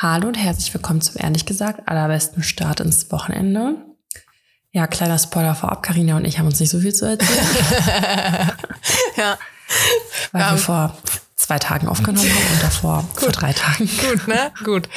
[0.00, 3.74] Hallo und herzlich willkommen zum ehrlich gesagt allerbesten Start ins Wochenende.
[4.70, 7.46] Ja, kleiner Spoiler vorab, Karina und ich haben uns nicht so viel zu erzählen.
[9.16, 9.36] Ja.
[10.30, 10.50] weil Ja.
[10.52, 10.96] wir vor
[11.48, 13.88] zwei Tagen aufgenommen haben und davor vor drei Tagen.
[13.88, 14.52] Gut, ne?
[14.64, 14.88] Gut.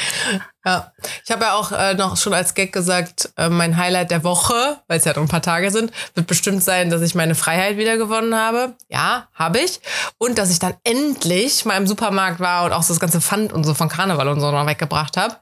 [0.65, 0.91] Ja.
[1.23, 4.81] Ich habe ja auch äh, noch schon als Gag gesagt, äh, mein Highlight der Woche,
[4.87, 7.77] weil es ja noch ein paar Tage sind, wird bestimmt sein, dass ich meine Freiheit
[7.77, 8.75] wieder gewonnen habe.
[8.89, 9.79] Ja, habe ich.
[10.17, 13.53] Und dass ich dann endlich mal im Supermarkt war und auch so das ganze Pfand
[13.53, 15.37] und so von Karneval und so noch weggebracht habe.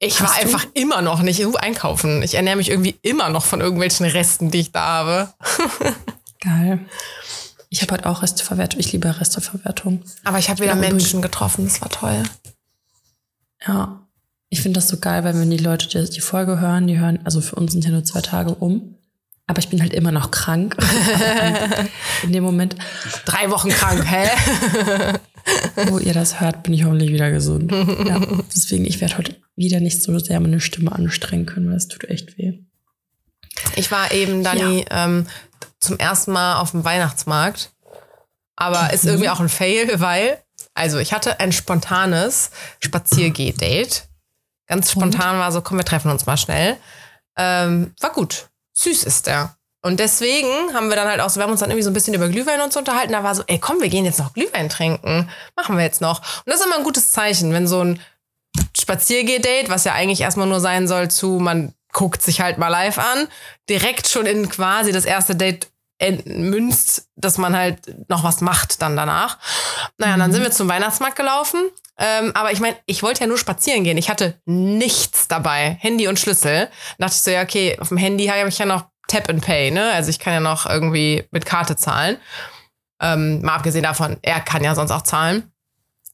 [0.00, 0.42] Ich war Hast du?
[0.42, 2.22] einfach immer noch nicht einkaufen.
[2.22, 5.28] Ich ernähre mich irgendwie immer noch von irgendwelchen Resten, die ich da habe.
[6.40, 6.80] Geil.
[7.72, 8.80] Ich habe heute auch Resteverwertung.
[8.80, 10.02] Ich liebe Resteverwertung.
[10.24, 11.64] Aber ich habe wieder Ja, Menschen getroffen.
[11.64, 12.22] Das war toll.
[13.66, 14.06] Ja.
[14.50, 17.20] Ich finde das so geil, weil wenn die Leute die, die Folge hören, die hören,
[17.24, 18.96] also für uns sind ja nur zwei Tage um.
[19.46, 20.76] Aber ich bin halt immer noch krank.
[22.22, 22.76] In dem Moment,
[23.24, 24.28] Drei Wochen krank, hä?
[25.88, 27.72] wo ihr das hört, bin ich hoffentlich wieder gesund.
[27.72, 28.20] Ja.
[28.54, 32.04] Deswegen, ich werde heute wieder nicht so sehr meine Stimme anstrengen können, weil es tut
[32.04, 32.58] echt weh.
[33.76, 35.26] Ich war eben, Dani, ähm,
[35.82, 37.70] zum ersten Mal auf dem Weihnachtsmarkt.
[38.56, 40.42] Aber ist irgendwie auch ein Fail, weil,
[40.74, 44.08] also ich hatte ein spontanes Spaziergeh-Date.
[44.66, 46.78] Ganz spontan war so, komm, wir treffen uns mal schnell.
[47.36, 48.48] Ähm, war gut.
[48.74, 49.56] Süß ist der.
[49.84, 51.94] Und deswegen haben wir dann halt auch so, wir haben uns dann irgendwie so ein
[51.94, 53.12] bisschen über Glühwein uns unterhalten.
[53.12, 55.28] Da war so, ey, komm, wir gehen jetzt noch Glühwein trinken.
[55.56, 56.20] Machen wir jetzt noch.
[56.20, 58.00] Und das ist immer ein gutes Zeichen, wenn so ein
[58.78, 62.98] Spaziergeh-Date, was ja eigentlich erstmal nur sein soll zu, man guckt sich halt mal live
[62.98, 63.28] an,
[63.68, 65.68] direkt schon in quasi das erste Date
[66.24, 69.38] münzt, dass man halt noch was macht dann danach.
[69.98, 71.60] Naja, dann sind wir zum Weihnachtsmarkt gelaufen.
[71.98, 73.96] Ähm, aber ich meine, ich wollte ja nur spazieren gehen.
[73.98, 75.76] Ich hatte nichts dabei.
[75.80, 76.68] Handy und Schlüssel.
[76.98, 79.44] Da dachte ich so, ja, okay, auf dem Handy habe ich ja noch Tap and
[79.44, 79.92] Pay, ne?
[79.92, 82.16] Also ich kann ja noch irgendwie mit Karte zahlen.
[83.00, 85.51] Ähm, mal abgesehen davon, er kann ja sonst auch zahlen.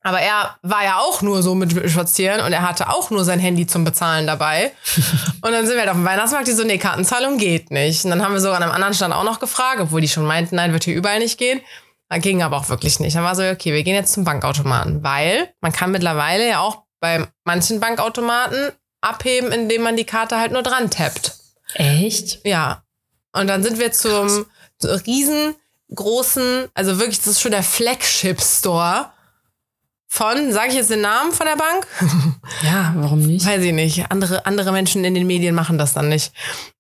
[0.03, 3.41] Aber er war ja auch nur so mit spazieren und er hatte auch nur sein
[3.41, 4.73] Handy zum Bezahlen dabei.
[5.43, 8.05] und dann sind wir halt auf dem Weihnachtsmarkt, die so, nee, Kartenzahlung geht nicht.
[8.05, 10.25] Und dann haben wir sogar an einem anderen Stand auch noch gefragt, obwohl die schon
[10.25, 11.61] meinten, nein, wird hier überall nicht gehen.
[12.09, 13.17] Dann ging aber auch wirklich nicht.
[13.17, 16.85] Dann war so, okay, wir gehen jetzt zum Bankautomaten, weil man kann mittlerweile ja auch
[17.01, 21.35] bei manchen Bankautomaten abheben, indem man die Karte halt nur dran tappt.
[21.75, 22.41] Echt?
[22.45, 22.83] Ja.
[23.33, 24.47] Und dann sind wir zum
[24.79, 29.11] so riesengroßen, also wirklich, das ist schon der Flagship-Store
[30.11, 31.87] von, sage ich jetzt den Namen von der Bank?
[32.63, 33.47] Ja, warum nicht?
[33.47, 34.11] Weiß ich nicht.
[34.11, 36.33] Andere, andere Menschen in den Medien machen das dann nicht.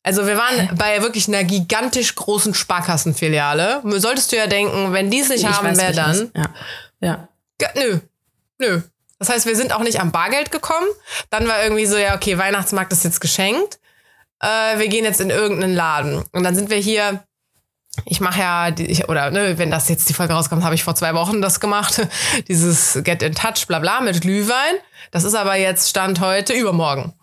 [0.03, 3.83] Also wir waren bei wirklich einer gigantisch großen Sparkassenfiliale.
[4.00, 6.31] Solltest du ja denken, wenn die es nicht Ich haben, weiß, wer dann?
[6.34, 7.28] Ja.
[7.61, 7.69] ja.
[7.77, 8.00] Nö.
[8.59, 8.81] Nö.
[9.19, 10.87] Das heißt, wir sind auch nicht am Bargeld gekommen.
[11.31, 13.78] Dann war irgendwie so, ja, okay, Weihnachtsmarkt ist jetzt geschenkt.
[14.41, 16.25] Äh, wir gehen jetzt in irgendeinen Laden.
[16.33, 17.22] Und dann sind wir hier.
[18.04, 20.84] Ich mache ja, die, ich, oder ne, wenn das jetzt die Folge rauskommt, habe ich
[20.84, 22.06] vor zwei Wochen das gemacht.
[22.48, 24.75] Dieses Get in Touch, bla bla, mit Glühwein.
[25.10, 27.14] Das ist aber jetzt Stand heute, übermorgen.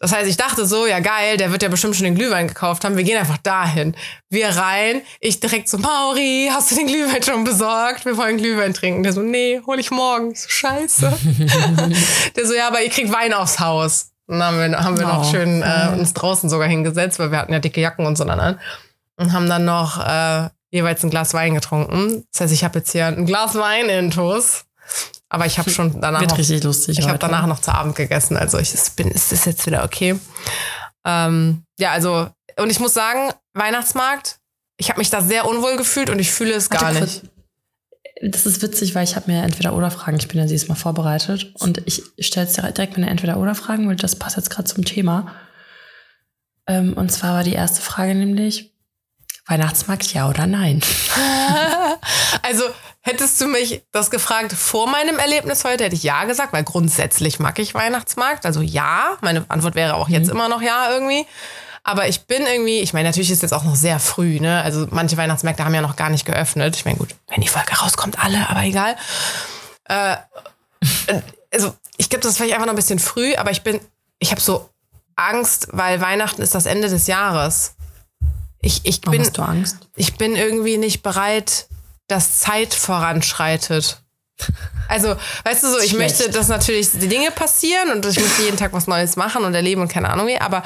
[0.00, 2.84] Das heißt, ich dachte so, ja geil, der wird ja bestimmt schon den Glühwein gekauft
[2.84, 2.96] haben.
[2.96, 3.94] Wir gehen einfach dahin.
[4.30, 5.02] Wir rein.
[5.20, 8.06] Ich direkt so, Mauri, hast du den Glühwein schon besorgt?
[8.06, 9.02] Wir wollen Glühwein trinken.
[9.02, 10.30] Der so, nee, hol ich morgen.
[10.32, 11.12] Ich so, scheiße.
[12.36, 14.12] der so, ja, aber ihr kriegt Wein aufs Haus.
[14.26, 15.98] Und dann haben wir, haben wir noch Oh, schön äh, geil.
[15.98, 18.60] uns draußen sogar hingesetzt, weil wir hatten ja dicke Jacken und so dann an.
[19.18, 22.24] Und haben dann noch äh, jeweils ein Glas Wein getrunken.
[22.32, 24.64] Das heißt, ich habe jetzt hier ein Glas Wein intus.
[25.28, 26.98] Aber ich habe schon danach Wird noch richtig lustig.
[26.98, 29.84] ich habe danach noch zu Abend gegessen, also ich es bin, ist das jetzt wieder
[29.84, 30.18] okay.
[31.04, 34.38] Ähm, ja, also, und ich muss sagen, Weihnachtsmarkt,
[34.78, 37.22] ich habe mich da sehr unwohl gefühlt und ich fühle es gar nicht.
[38.22, 40.16] Das ist witzig, weil ich habe mir entweder oder Fragen.
[40.18, 43.86] Ich bin ja dieses Mal vorbereitet und ich stelle jetzt direkt meine entweder oder Fragen,
[43.88, 45.34] weil das passt jetzt gerade zum Thema.
[46.66, 48.72] Ähm, und zwar war die erste Frage nämlich
[49.48, 50.80] Weihnachtsmarkt ja oder nein?
[52.42, 52.64] Also,
[53.00, 57.38] hättest du mich das gefragt vor meinem Erlebnis heute, hätte ich ja gesagt, weil grundsätzlich
[57.38, 58.46] mag ich Weihnachtsmarkt.
[58.46, 61.26] Also ja, meine Antwort wäre auch jetzt immer noch ja irgendwie.
[61.84, 64.62] Aber ich bin irgendwie, ich meine, natürlich ist jetzt auch noch sehr früh, ne?
[64.62, 66.76] Also manche Weihnachtsmärkte haben ja noch gar nicht geöffnet.
[66.76, 68.96] Ich meine, gut, wenn die Folge rauskommt, alle, aber egal.
[69.84, 70.16] Äh,
[71.52, 73.80] also ich glaube, das ist vielleicht einfach noch ein bisschen früh, aber ich bin,
[74.18, 74.68] ich habe so
[75.16, 77.74] Angst, weil Weihnachten ist das Ende des Jahres.
[78.60, 79.76] Ich, ich Warum bin, hast du Angst?
[79.96, 81.68] ich bin irgendwie nicht bereit,
[82.08, 84.02] dass Zeit voranschreitet.
[84.88, 86.18] Also, weißt du so, ich Schlecht.
[86.18, 89.54] möchte, dass natürlich die Dinge passieren und ich möchte jeden Tag was Neues machen und
[89.54, 90.62] erleben und keine Ahnung wie, aber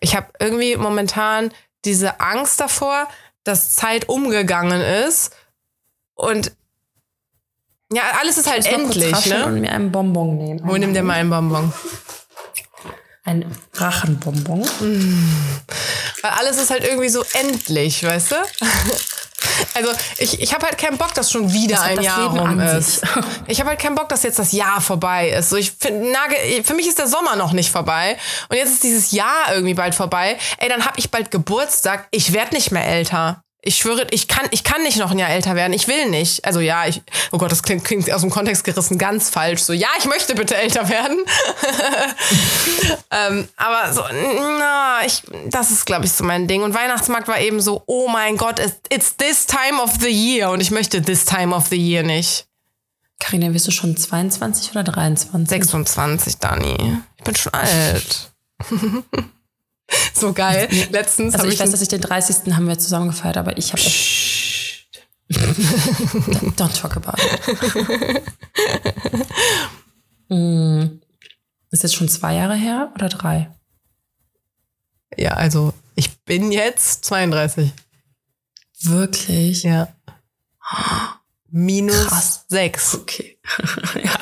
[0.00, 1.52] ich habe irgendwie momentan
[1.84, 3.06] diese Angst davor,
[3.44, 5.36] dass Zeit umgegangen ist
[6.14, 6.52] und
[7.92, 9.44] ja, alles ist halt endlich, ne?
[9.44, 10.66] Und mir einen Bonbon nehmen.
[10.66, 11.72] Hol nimm dir mal einen Bonbon.
[13.24, 14.68] Ein Rachenbonbon.
[16.22, 18.36] Weil alles ist halt irgendwie so endlich, weißt du?
[19.74, 22.60] Also ich, ich habe halt keinen Bock, dass schon wieder Das ein Jahr Leben rum
[22.60, 23.02] ist.
[23.46, 25.50] Ich habe halt keinen Bock, dass jetzt das Jahr vorbei ist.
[25.50, 28.16] So, ich find, nage, für mich ist der Sommer noch nicht vorbei.
[28.48, 30.38] Und jetzt ist dieses Jahr irgendwie bald vorbei.
[30.58, 32.06] Ey, dann habe ich bald Geburtstag.
[32.10, 33.42] Ich werde nicht mehr älter.
[33.64, 35.72] Ich schwöre, ich kann, ich kann nicht noch ein Jahr älter werden.
[35.72, 36.44] Ich will nicht.
[36.44, 37.00] Also ja, ich,
[37.30, 39.62] oh Gott, das klingt, klingt aus dem Kontext gerissen ganz falsch.
[39.62, 41.18] So, ja, ich möchte bitte älter werden.
[43.12, 44.02] ähm, aber so,
[44.58, 46.64] na, ich, das ist, glaube ich, so mein Ding.
[46.64, 50.50] Und Weihnachtsmarkt war eben so, oh mein Gott, it's, it's this time of the year.
[50.50, 52.48] Und ich möchte this time of the year nicht.
[53.20, 55.48] Carina, bist du schon 22 oder 23?
[55.48, 56.98] 26, Dani.
[57.16, 58.32] Ich bin schon alt.
[60.14, 60.68] so geil.
[60.90, 62.54] Letztens Also ich ich, weiß, dass ich den 30.
[62.54, 63.82] haben wir zusammen gefeiert, aber ich habe
[65.32, 68.22] Don't talk about it.
[70.32, 71.00] Mm.
[71.70, 73.50] Ist jetzt schon zwei Jahre her oder drei?
[75.18, 77.70] Ja, also ich bin jetzt 32.
[78.84, 79.62] Wirklich?
[79.62, 79.94] Ja.
[81.50, 82.44] Minus Krass.
[82.48, 82.94] 6.
[82.94, 83.38] Okay.
[84.02, 84.18] ja.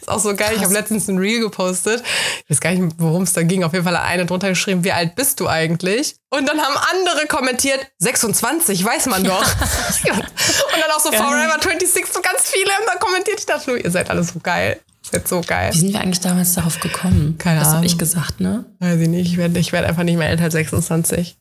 [0.00, 0.52] Ist auch so geil.
[0.56, 2.02] Ich habe letztens ein Reel gepostet.
[2.44, 3.64] Ich weiß gar nicht, worum es da ging.
[3.64, 6.16] Auf jeden Fall hat eine drunter geschrieben, wie alt bist du eigentlich?
[6.30, 9.42] Und dann haben andere kommentiert, 26, weiß man doch.
[9.42, 13.38] Und dann auch so Forever 26, so ganz viele haben da kommentiert.
[13.38, 14.80] Ich dachte nur, ihr seid alle so geil.
[15.04, 15.72] Ihr seid so geil.
[15.72, 17.36] Wie sind wir eigentlich damals darauf gekommen?
[17.38, 17.86] Keine das habe Ahnung.
[17.86, 18.64] ich gesagt, ne?
[18.78, 19.32] Weiß ich nicht.
[19.32, 21.36] Ich werde ich werd einfach nicht mehr älter als 26.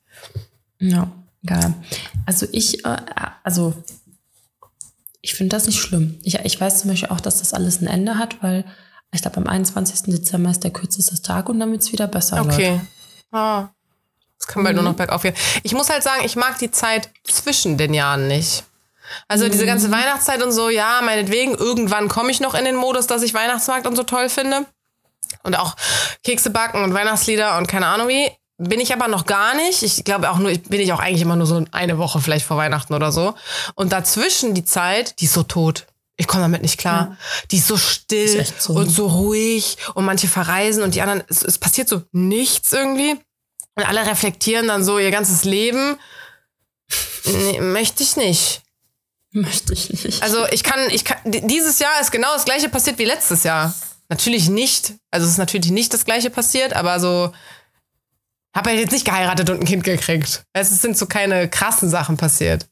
[0.80, 1.12] Ja,
[1.46, 1.74] geil.
[2.26, 2.98] Also ich, äh,
[3.44, 3.74] also
[5.22, 6.20] ich finde das nicht schlimm.
[6.24, 8.66] Ich, ich weiß zum Beispiel auch, dass das alles ein Ende hat, weil
[9.14, 10.04] ich glaube, am 21.
[10.14, 12.42] Dezember ist der kürzeste Tag und dann wird es wieder besser.
[12.42, 12.80] Okay.
[13.32, 13.70] Ah.
[14.40, 15.36] Es kann bald nur noch bergauf gehen.
[15.64, 18.64] Ich muss halt sagen, ich mag die Zeit zwischen den Jahren nicht.
[19.28, 23.08] Also diese ganze Weihnachtszeit und so, ja, meinetwegen, irgendwann komme ich noch in den Modus,
[23.08, 24.66] dass ich Weihnachtsmarkt und so toll finde.
[25.44, 25.76] Und auch
[26.24, 28.30] Kekse backen und Weihnachtslieder und keine Ahnung wie.
[28.64, 29.82] Bin ich aber noch gar nicht.
[29.82, 32.46] Ich glaube auch nur, ich bin ich auch eigentlich immer nur so eine Woche vielleicht
[32.46, 33.34] vor Weihnachten oder so.
[33.74, 35.88] Und dazwischen die Zeit, die ist so tot.
[36.16, 37.18] Ich komme damit nicht klar.
[37.50, 38.74] Die ist so still Ist so.
[38.74, 43.20] und so ruhig und manche verreisen und die anderen, es, es passiert so nichts irgendwie.
[43.76, 45.98] Und alle reflektieren dann so ihr ganzes Leben.
[47.26, 48.62] Nee, möchte ich nicht.
[49.32, 50.22] Möchte ich nicht.
[50.22, 53.74] Also ich kann, ich kann, dieses Jahr ist genau das gleiche passiert wie letztes Jahr.
[54.10, 54.94] Natürlich nicht.
[55.10, 57.32] Also es ist natürlich nicht das gleiche passiert, aber so
[58.54, 60.44] habe halt jetzt nicht geheiratet und ein Kind gekriegt.
[60.54, 62.68] Es sind so keine krassen Sachen passiert.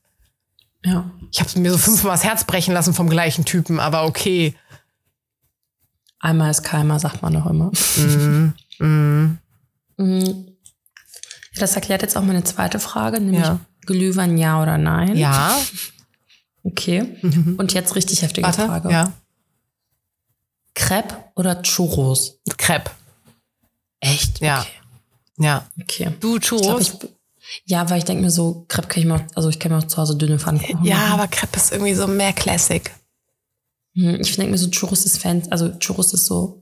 [0.84, 1.10] ja.
[1.32, 4.56] Ich habe mir so fünfmal das Herz brechen lassen vom gleichen Typen, aber okay.
[6.20, 7.72] Einmal ist keimer, sagt man doch immer.
[8.80, 9.38] Mhm.
[9.98, 10.46] Mm.
[11.56, 13.60] Das erklärt jetzt auch meine zweite Frage, nämlich Ja.
[13.86, 15.16] Glühwein ja oder nein.
[15.18, 15.58] Ja.
[16.62, 17.18] Okay.
[17.58, 18.66] Und jetzt richtig heftige Warte.
[18.66, 18.92] Frage.
[18.92, 19.14] Ja.
[20.76, 22.40] Crepe oder Churros?
[22.58, 22.92] Crepe.
[24.02, 24.42] Echt?
[24.42, 24.60] Ja.
[24.62, 24.70] Okay.
[25.40, 25.68] Ja.
[25.82, 26.12] okay.
[26.20, 26.82] Du Ich glaub, Churros?
[26.82, 27.10] ich,
[27.66, 29.80] ja, weil ich denke mir so, Crepe kann ich mir, auch- also ich kann mir
[29.80, 31.12] auch zu Hause dünne Pfannkuchen ja, machen.
[31.14, 32.92] aber Crepe ist irgendwie so mehr Classic.
[33.96, 36.62] Hm, Ich denke mir so, Churros ist Fan, also Churros ist so,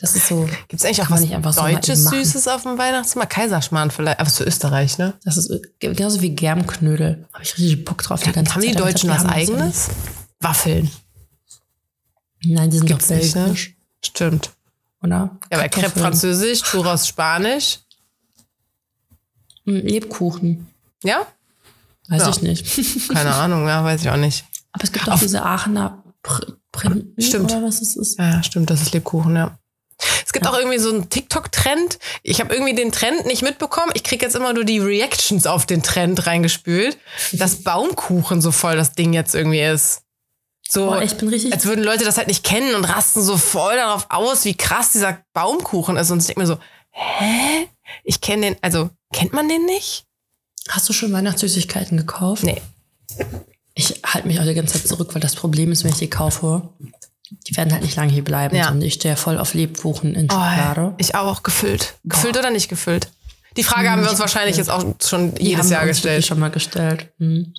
[0.00, 1.98] das ist so, Gibt es eigentlich auch Kann man was nicht einfach so mal Deutsches
[2.00, 2.24] eben machen.
[2.24, 3.32] Süßes auf dem Weihnachtsmarkt?
[3.32, 5.14] Kaiserschmarrn vielleicht, aber für Österreich, ne?
[5.24, 5.50] das ist
[5.80, 7.26] genauso wie Germknödel.
[7.32, 8.76] Habe ich richtig Bock drauf die ganze Haben die Zeit.
[8.80, 9.88] aber ich Deutschen glaub, was wir haben das eigenes?
[10.40, 10.82] Waffeln.
[10.84, 11.02] nicht.
[12.44, 13.42] Nein, die sind Gibt's doch nicht, ne?
[13.44, 14.50] belgisch, Stimmt.
[15.02, 15.10] oder?
[15.50, 16.02] Ja, bei Crepe Kartoffeln.
[16.04, 17.80] Französisch, Churros Spanisch.
[19.76, 20.66] Lebkuchen.
[21.02, 21.26] Ja?
[22.08, 22.30] Weiß Ja.
[22.30, 23.08] ich nicht.
[23.12, 24.44] Keine Ahnung, ja, weiß ich auch nicht.
[24.72, 27.50] Aber es gibt auch diese Aachener Pr Printen Stimmt.
[27.50, 28.18] oder was es ist.
[28.18, 29.58] Ja, stimmt, das ist Lebkuchen, ja.
[30.24, 31.98] Es gibt auch irgendwie so einen TikTok-Trend.
[32.22, 33.90] Ich habe irgendwie den Trend nicht mitbekommen.
[33.94, 36.98] Ich kriege jetzt immer nur die Reactions auf den Trend reingespült,
[37.32, 40.02] dass Baumkuchen so voll das Ding jetzt irgendwie ist.
[40.68, 41.52] So, Boah, ich bin richtig.
[41.52, 44.92] als würden Leute das halt nicht kennen und rasten so voll darauf aus, wie krass
[44.92, 46.10] dieser Baumkuchen ist.
[46.10, 46.58] Und ich denke mir so,
[46.90, 47.68] hä?
[48.04, 50.04] Ich kenne den, also kennt man den nicht?
[50.68, 52.42] Hast du schon Weihnachtssüßigkeiten gekauft?
[52.42, 52.60] Nee.
[53.74, 56.10] Ich halte mich auch die ganze Zeit zurück, weil das Problem ist, wenn ich die
[56.10, 56.68] kaufe,
[57.30, 58.56] die werden halt nicht lange hier bleiben.
[58.56, 58.70] Ja.
[58.70, 60.94] Und ich stehe voll auf Lebkuchen in Oh, Schokolade.
[60.98, 61.94] ich auch gefüllt.
[62.04, 63.10] Gefüllt oder nicht gefüllt?
[63.56, 65.88] Die Frage haben wir uns nicht wahrscheinlich jetzt auch schon Die jedes haben Jahr wir
[65.88, 66.26] uns wirklich gestellt.
[66.26, 67.12] schon mal gestellt.
[67.18, 67.54] Mhm.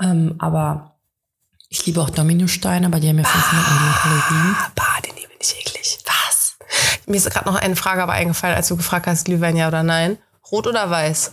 [0.00, 0.98] Ähm, aber
[1.68, 4.56] ich liebe auch Dominosteine, aber die haben ja 500 Millionen Kalorien.
[4.58, 5.98] Ah, bah, den liebe ich eklig.
[6.06, 6.56] Was?
[7.06, 9.82] Mir ist gerade noch eine Frage aber eingefallen, als du gefragt hast, Glühwein ja oder
[9.82, 10.18] nein.
[10.50, 11.32] Rot oder weiß?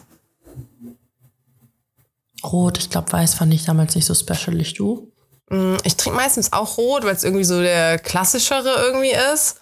[2.44, 5.12] Rot, ich glaube, weiß fand ich damals nicht so special, ich du.
[5.50, 9.58] Mm, Ich trinke meistens auch rot, weil es irgendwie so der klassischere irgendwie ist.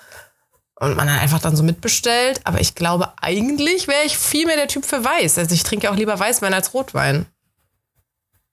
[0.79, 2.41] Und man dann einfach dann so mitbestellt.
[2.43, 5.37] Aber ich glaube, eigentlich wäre ich viel mehr der Typ für weiß.
[5.37, 7.25] Also ich trinke auch lieber Weißwein als Rotwein.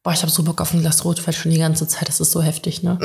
[0.03, 2.09] Boah, ich habe so Bock auf ein Glas Rotwein schon die ganze Zeit.
[2.09, 2.99] Das ist so heftig, ne?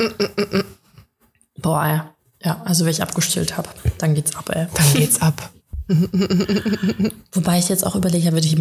[1.58, 2.14] Boah, ja.
[2.42, 4.66] Ja, also wenn ich abgestillt habe, dann geht's ab, ey.
[4.72, 5.50] Dann geht's ab.
[7.32, 8.56] Wobei ich jetzt auch überlege, würde ich,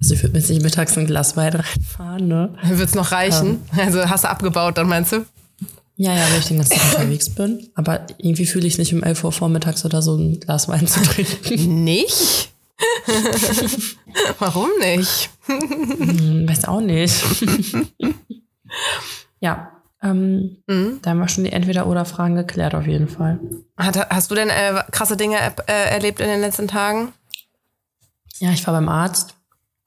[0.00, 2.54] also ich würde mir jetzt nicht mittags ein Glas Wein reinfahren, ne?
[2.64, 3.60] Wird es noch reichen?
[3.76, 5.24] Also hast du abgebaut, dann meinst du?
[5.96, 7.68] Ja, ja, wenn ich den ganzen Tag unterwegs bin.
[7.74, 10.86] Aber irgendwie fühle ich es nicht um 11 Uhr vormittags oder so ein Glas Wein
[10.86, 11.84] zu trinken.
[11.84, 12.50] Nicht?
[14.38, 15.30] Warum nicht?
[15.46, 17.14] Hm, weiß auch nicht.
[19.40, 19.71] ja,
[20.02, 20.98] ähm, Mhm.
[21.02, 23.38] da haben wir schon die Entweder-Oder-Fragen geklärt auf jeden Fall.
[23.76, 27.12] Hat, hast du denn äh, krasse Dinge äh, erlebt in den letzten Tagen?
[28.38, 29.34] Ja, ich war beim Arzt,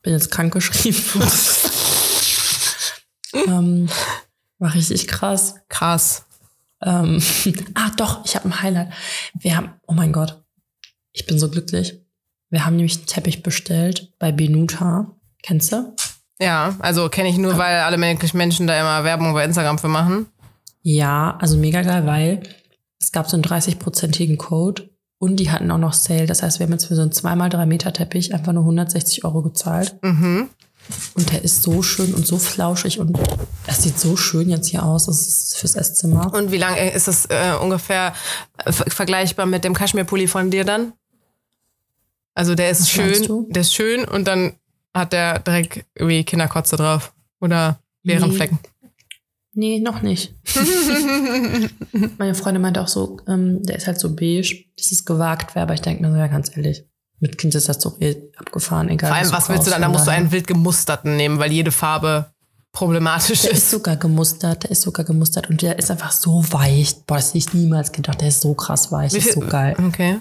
[0.01, 1.01] bin jetzt krankgeschrieben.
[3.47, 3.89] ähm,
[4.59, 5.55] war richtig krass.
[5.67, 6.25] Krass.
[6.81, 7.21] Ähm,
[7.73, 8.93] ah, doch, ich habe ein Highlight.
[9.33, 10.41] Wir haben, oh mein Gott,
[11.11, 11.99] ich bin so glücklich.
[12.49, 15.11] Wir haben nämlich einen Teppich bestellt bei Benuta.
[15.41, 15.95] Kennst du?
[16.39, 20.27] Ja, also kenne ich nur, weil alle Menschen da immer Werbung bei Instagram für machen.
[20.81, 22.43] Ja, also mega geil, weil
[22.99, 26.25] es gab so einen 30-prozentigen Code und die hatten auch noch Sale.
[26.25, 29.41] Das heißt, wir haben jetzt für so einen 2x3 Meter Teppich einfach nur 160 Euro
[29.41, 29.97] gezahlt.
[30.01, 30.49] Mhm.
[31.15, 33.17] Und der ist so schön und so flauschig und
[33.65, 35.07] es sieht so schön jetzt hier aus.
[35.07, 36.31] Das ist fürs Esszimmer.
[36.31, 38.13] Und wie lange ist das äh, ungefähr
[38.63, 40.93] äh, ver- vergleichbar mit dem Kaschmirpulli von dir dann?
[42.35, 44.57] Also der ist Was schön, der ist schön und dann
[44.95, 48.35] hat der direkt irgendwie Kinderkotze drauf oder leeren Nee.
[48.35, 48.59] Flecken.
[49.57, 50.33] Nee, noch nicht.
[52.17, 55.63] Meine Freundin meinte auch so, ähm, der ist halt so beige, dass es gewagt wäre,
[55.63, 56.83] aber ich denke mir so, ja, ganz ehrlich,
[57.19, 59.09] mit Kind ist das doch eh abgefahren, egal.
[59.09, 59.81] Vor allem, was willst du dann?
[59.81, 62.31] Da musst du einen wild gemusterten nehmen, weil jede Farbe
[62.73, 63.71] problematisch Der ist ist.
[63.71, 66.93] sogar gemustert, der ist sogar gemustert und der ist einfach so weich.
[67.07, 69.75] Boah, das hätte ich niemals gedacht, der ist so krass weich, das ist so geil.
[69.87, 70.19] Okay.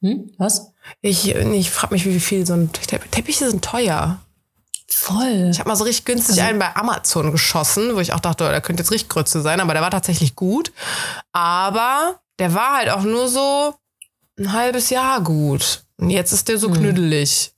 [0.00, 0.30] Hm?
[0.38, 0.71] Was?
[1.00, 3.10] Ich, ich frage mich, wie viel so ein Teppich.
[3.10, 4.20] Teppiche sind teuer.
[4.88, 5.48] Voll.
[5.50, 8.44] Ich habe mal so richtig günstig Also einen bei Amazon geschossen, wo ich auch dachte,
[8.44, 10.70] oh, der könnte jetzt richtig Grütze sein, aber der war tatsächlich gut.
[11.32, 13.74] Aber der war halt auch nur so
[14.38, 15.84] ein halbes Jahr gut.
[15.96, 17.52] Und jetzt ist der so knüddelig.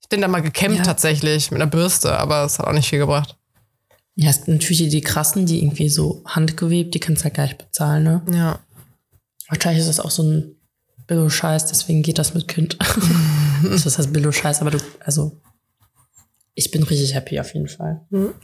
[0.00, 0.82] Ich bin da mal gekämmt Ja.
[0.82, 3.36] tatsächlich mit einer Bürste, aber es hat auch nicht viel gebracht.
[4.14, 7.56] Ja, es gibt natürlich die krassen, die irgendwie so handgewebt, die kannst du halt gleich
[7.56, 8.22] bezahlen, ne?
[8.30, 8.58] Ja.
[9.48, 10.56] Wahrscheinlich ist das auch so ein
[11.12, 12.78] Billo-Scheiß, deswegen geht das mit Kind.
[13.62, 15.42] das heißt Billo-Scheiß, aber du, also,
[16.54, 18.06] ich bin richtig happy auf jeden Fall.
[18.08, 18.34] Mhm.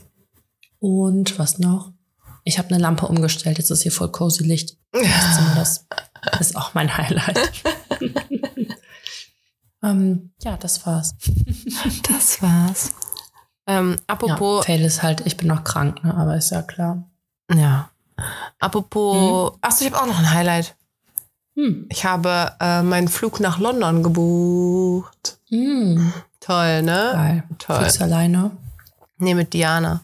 [0.78, 1.92] Und was noch?
[2.44, 4.76] Ich habe eine Lampe umgestellt, jetzt ist hier voll cozy Licht.
[4.92, 5.86] Das
[6.30, 7.38] das ist auch mein Highlight.
[9.82, 11.14] ähm, ja, das war's.
[12.06, 12.92] Das war's.
[13.66, 16.14] Ähm, Ja, apropos, Fail ist halt, ich bin noch krank, ne?
[16.14, 17.10] aber ist ja klar.
[17.54, 17.90] ja.
[18.58, 20.74] Apropos, achso, ich habe auch noch ein Highlight.
[21.58, 21.86] Hm.
[21.88, 25.38] Ich habe äh, meinen Flug nach London gebucht.
[25.48, 27.10] Hm, Toll, ne?
[27.14, 27.42] geil.
[27.58, 27.76] Toll.
[27.80, 28.52] Fliegst alleine?
[29.16, 30.02] Nee, mit Diana.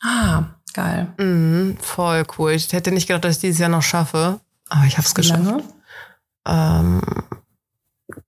[0.00, 1.08] Ah, geil.
[1.18, 2.52] Mhm, voll cool.
[2.52, 4.38] Ich hätte nicht gedacht, dass ich dieses Jahr noch schaffe.
[4.68, 5.64] Aber ich habe es geschafft.
[6.46, 7.02] Ähm,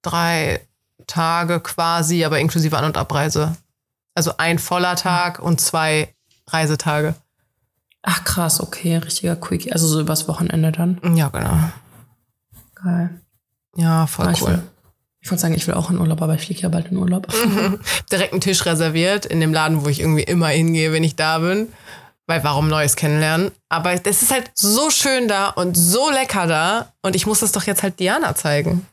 [0.03, 0.67] drei
[1.07, 3.57] Tage quasi, aber inklusive An- und Abreise.
[4.17, 6.13] Also ein voller Tag und zwei
[6.49, 7.15] Reisetage.
[8.03, 9.73] Ach krass, okay, richtiger Quickie.
[9.73, 11.01] Also so übers Wochenende dann.
[11.17, 11.57] Ja, genau.
[12.83, 13.21] Geil.
[13.77, 14.49] Ja, voll Ah, ich cool.
[14.49, 14.63] will-
[15.21, 17.27] Ich wollte sagen, ich will auch in Urlaub, aber ich fliege ja bald in Urlaub.
[18.13, 21.39] Direkt einen Tisch reserviert in dem Laden, wo ich irgendwie immer hingehe, wenn ich da
[21.41, 21.69] bin.
[22.27, 23.51] Weil warum Neues kennenlernen?
[23.69, 26.93] Aber das ist halt so schön da und so lecker da.
[27.03, 28.87] Und ich muss das doch jetzt halt Diana zeigen.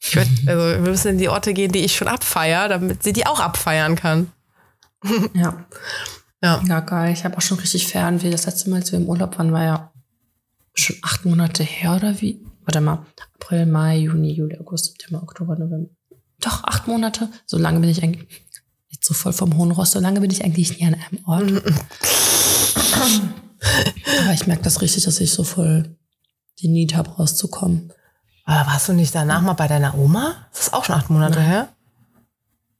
[0.00, 3.12] Ich würd, also wir müssen in die Orte gehen, die ich schon abfeier, damit sie
[3.12, 4.32] die auch abfeiern kann.
[5.34, 5.64] ja.
[6.42, 6.62] Ja.
[6.66, 7.12] Ja, geil.
[7.12, 8.30] Ich habe auch schon richtig Fernweh.
[8.30, 9.92] Das letzte Mal, als wir im Urlaub waren, war ja
[10.74, 12.40] schon acht Monate her oder wie?
[12.70, 13.04] Warte mal.
[13.34, 15.90] April, Mai, Juni, Juli, August, September, Oktober, November.
[16.40, 17.28] Doch, acht Monate.
[17.44, 18.28] So lange bin ich eigentlich,
[18.90, 21.64] jetzt so voll vom hohen Ross, so lange bin ich eigentlich nie an einem Ort.
[24.22, 25.96] Aber ich merke das richtig, dass ich so voll
[26.60, 27.92] die Need habe, rauszukommen.
[28.44, 30.36] Aber warst du nicht danach mal bei deiner Oma?
[30.52, 31.70] Das ist auch schon acht Monate her.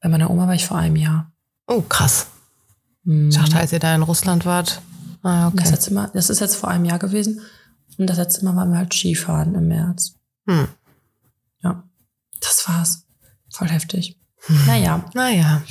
[0.01, 1.33] Bei meiner Oma war ich vor einem Jahr.
[1.67, 2.29] Oh, krass.
[3.05, 3.31] Hm.
[3.31, 4.83] Ich dachte, als ihr da in Russland wart.
[5.25, 5.71] Ah, Das okay.
[5.73, 7.41] letzte Mal, das ist jetzt vor einem Jahr gewesen.
[7.99, 10.15] Und das letzte Mal waren wir halt Skifahren im März.
[10.49, 10.69] Hm.
[11.63, 11.83] Ja,
[12.41, 13.05] das war's.
[13.53, 14.17] Voll heftig.
[14.67, 15.63] Naja, Naja.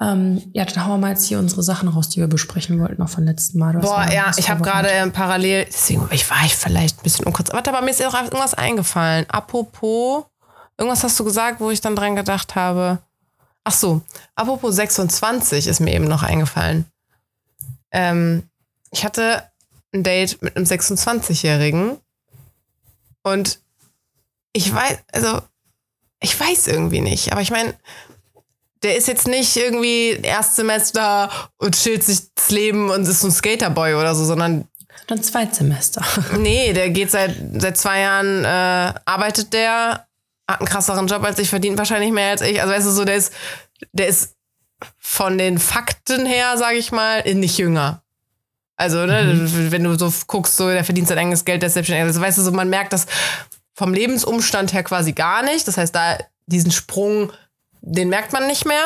[0.00, 3.00] ähm, ja, dann hauen wir mal jetzt hier unsere Sachen raus, die wir besprechen wollten,
[3.02, 3.76] noch von letzten Mal.
[3.78, 7.52] Boah, ja, ich habe gerade parallel, deswegen ich war ich vielleicht ein bisschen unkurz.
[7.52, 9.26] Warte, aber mir ist auch irgendwas eingefallen.
[9.28, 10.24] Apropos,
[10.76, 12.98] irgendwas hast du gesagt, wo ich dann dran gedacht habe.
[13.64, 14.02] Ach so,
[14.36, 16.84] apropos 26 ist mir eben noch eingefallen.
[17.90, 18.48] Ähm,
[18.92, 19.42] ich hatte
[19.92, 21.98] ein Date mit einem 26-Jährigen
[23.22, 23.60] und
[24.52, 25.40] ich weiß, also
[26.20, 27.74] ich weiß irgendwie nicht, aber ich meine,
[28.82, 33.32] der ist jetzt nicht irgendwie Erstsemester und chillt sich das Leben und ist so ein
[33.32, 34.68] Skaterboy oder so, sondern
[35.06, 36.04] Dann Zweitsemester.
[36.38, 40.06] nee, der geht seit, seit zwei Jahren, äh, arbeitet der
[40.48, 42.60] hat einen krasseren Job als ich, verdient wahrscheinlich mehr als ich.
[42.60, 43.32] Also weißt du, so der ist,
[43.92, 44.34] der ist
[44.98, 48.02] von den Fakten her, sage ich mal, nicht jünger.
[48.78, 49.72] Also, ne, mhm.
[49.72, 52.06] wenn du so guckst, so, der verdient sein eigenes Geld, der ist selbstständig.
[52.06, 53.06] Also, weißt du, so, man merkt das
[53.74, 55.66] vom Lebensumstand her quasi gar nicht.
[55.66, 56.16] Das heißt, da
[56.46, 57.32] diesen Sprung,
[57.80, 58.84] den merkt man nicht mehr.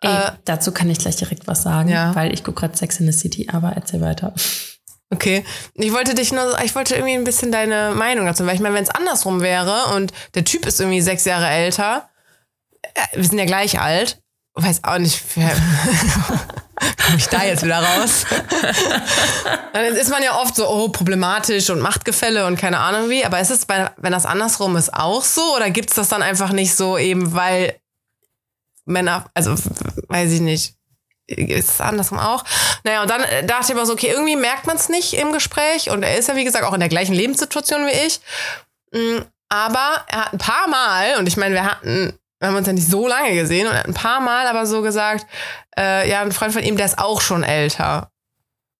[0.00, 2.14] Ey, äh, dazu kann ich gleich direkt was sagen, ja.
[2.14, 4.32] weil ich gucke gerade Sex in the City, aber erzähl weiter.
[5.10, 5.44] Okay.
[5.74, 8.74] Ich wollte dich nur, ich wollte irgendwie ein bisschen deine Meinung dazu, weil ich meine,
[8.74, 12.08] wenn es andersrum wäre und der Typ ist irgendwie sechs Jahre älter,
[12.82, 14.21] äh, wir sind ja gleich alt,
[14.54, 18.26] weiß auch nicht, komme ich da jetzt wieder raus?
[19.72, 23.24] Dann ist man ja oft so, oh, problematisch und Machtgefälle und keine Ahnung wie.
[23.24, 25.56] Aber ist es, bei, wenn das andersrum ist, auch so?
[25.56, 27.80] Oder gibt es das dann einfach nicht so, eben weil
[28.84, 29.54] Männer, also
[30.08, 30.74] weiß ich nicht,
[31.26, 32.44] ist es andersrum auch?
[32.84, 35.32] Naja, und dann äh, dachte ich immer so, okay, irgendwie merkt man es nicht im
[35.32, 35.90] Gespräch.
[35.90, 38.20] Und er ist ja, wie gesagt, auch in der gleichen Lebenssituation wie ich.
[38.92, 42.66] Mm, aber er hat ein paar Mal, und ich meine, wir hatten wir haben uns
[42.66, 45.26] ja nicht so lange gesehen und ein paar Mal aber so gesagt,
[45.78, 48.10] äh, ja, ein Freund von ihm, der ist auch schon älter.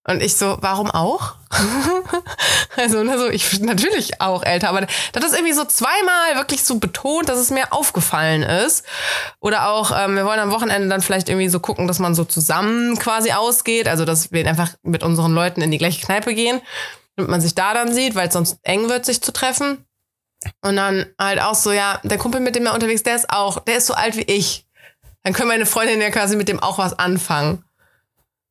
[0.05, 1.37] Und ich so, warum auch?
[2.77, 6.81] also, ne, so, ich natürlich auch älter, aber das ist irgendwie so zweimal wirklich so
[6.81, 8.85] betont, dass es mir aufgefallen ist.
[9.39, 12.25] Oder auch, ähm, wir wollen am Wochenende dann vielleicht irgendwie so gucken, dass man so
[12.25, 16.61] zusammen quasi ausgeht, also dass wir einfach mit unseren Leuten in die gleiche Kneipe gehen,
[17.15, 19.87] damit man sich da dann sieht, weil es sonst eng wird, sich zu treffen.
[20.61, 23.61] Und dann halt auch so, ja, der Kumpel, mit dem er unterwegs, der ist auch,
[23.61, 24.67] der ist so alt wie ich.
[25.23, 27.65] Dann können meine Freundin ja quasi mit dem auch was anfangen.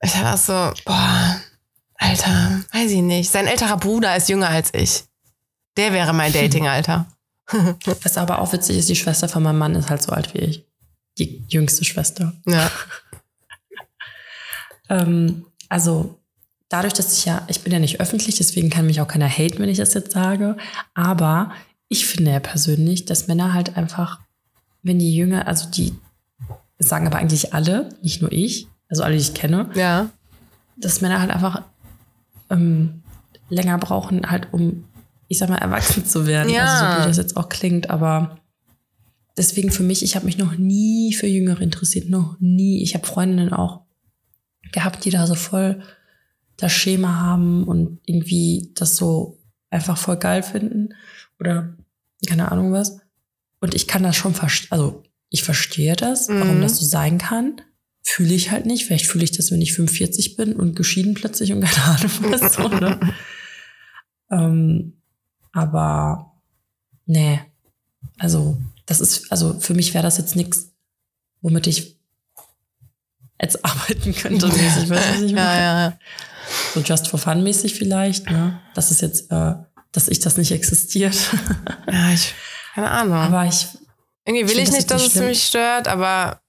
[0.02, 1.42] Ich dachte so, boah,
[1.96, 3.32] Alter, weiß ich nicht.
[3.32, 5.04] Sein älterer Bruder ist jünger als ich.
[5.78, 7.08] Der wäre mein Dating-Alter.
[8.04, 10.40] Was aber auch witzig ist, die Schwester von meinem Mann ist halt so alt wie
[10.40, 10.66] ich.
[11.18, 12.34] Die jüngste Schwester.
[12.48, 12.72] Ja.
[14.90, 16.20] ähm, also,
[16.70, 19.60] dadurch, dass ich ja, ich bin ja nicht öffentlich, deswegen kann mich auch keiner haten,
[19.60, 20.58] wenn ich das jetzt sage.
[20.94, 21.52] Aber
[21.92, 24.22] ich finde ja persönlich, dass Männer halt einfach,
[24.82, 25.94] wenn die Jünger, also die
[26.80, 30.10] sagen aber eigentlich alle, nicht nur ich, also alle, die ich kenne, ja.
[30.78, 31.64] dass Männer halt einfach
[32.50, 33.04] ähm,
[33.50, 34.86] länger brauchen, halt um,
[35.28, 36.54] ich sag mal, erwachsen zu werden.
[36.54, 36.64] Ja.
[36.64, 38.38] Also so wie das jetzt auch klingt, aber
[39.36, 42.84] deswegen für mich, ich habe mich noch nie für Jüngere interessiert, noch nie.
[42.84, 43.82] Ich habe Freundinnen auch
[44.72, 45.84] gehabt, die da so voll
[46.56, 50.94] das Schema haben und irgendwie das so einfach voll geil finden
[51.42, 51.76] oder
[52.28, 53.00] keine Ahnung was.
[53.60, 56.40] Und ich kann das schon verstehen, also ich verstehe das, mhm.
[56.40, 57.62] warum das so sein kann.
[58.04, 58.86] Fühle ich halt nicht.
[58.86, 62.54] Vielleicht fühle ich das, wenn ich 45 bin und geschieden plötzlich und keine Ahnung was.
[62.54, 63.00] So, ne?
[64.32, 65.02] ähm,
[65.52, 66.34] aber
[67.06, 67.42] nee,
[68.18, 70.72] also das ist, also für mich wäre das jetzt nichts,
[71.42, 72.00] womit ich
[73.42, 74.48] jetzt arbeiten könnte.
[74.48, 75.36] Mäßig, weißt du, was ich meine?
[75.36, 76.00] Ja, ja.
[76.74, 78.60] So just for fun mäßig vielleicht, ne?
[78.74, 79.54] Das ist jetzt äh,
[79.92, 81.16] dass ich das nicht existiert.
[81.92, 82.34] ja, ich,
[82.76, 83.18] keine Ahnung.
[83.18, 83.68] Aber ich.
[84.26, 86.42] Irgendwie will ich, ich nicht, dass es mich stört, aber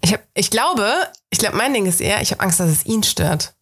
[0.00, 0.90] ich, hab, ich glaube,
[1.30, 3.54] ich glaube, mein Ding ist eher, ich habe Angst, dass es ihn stört.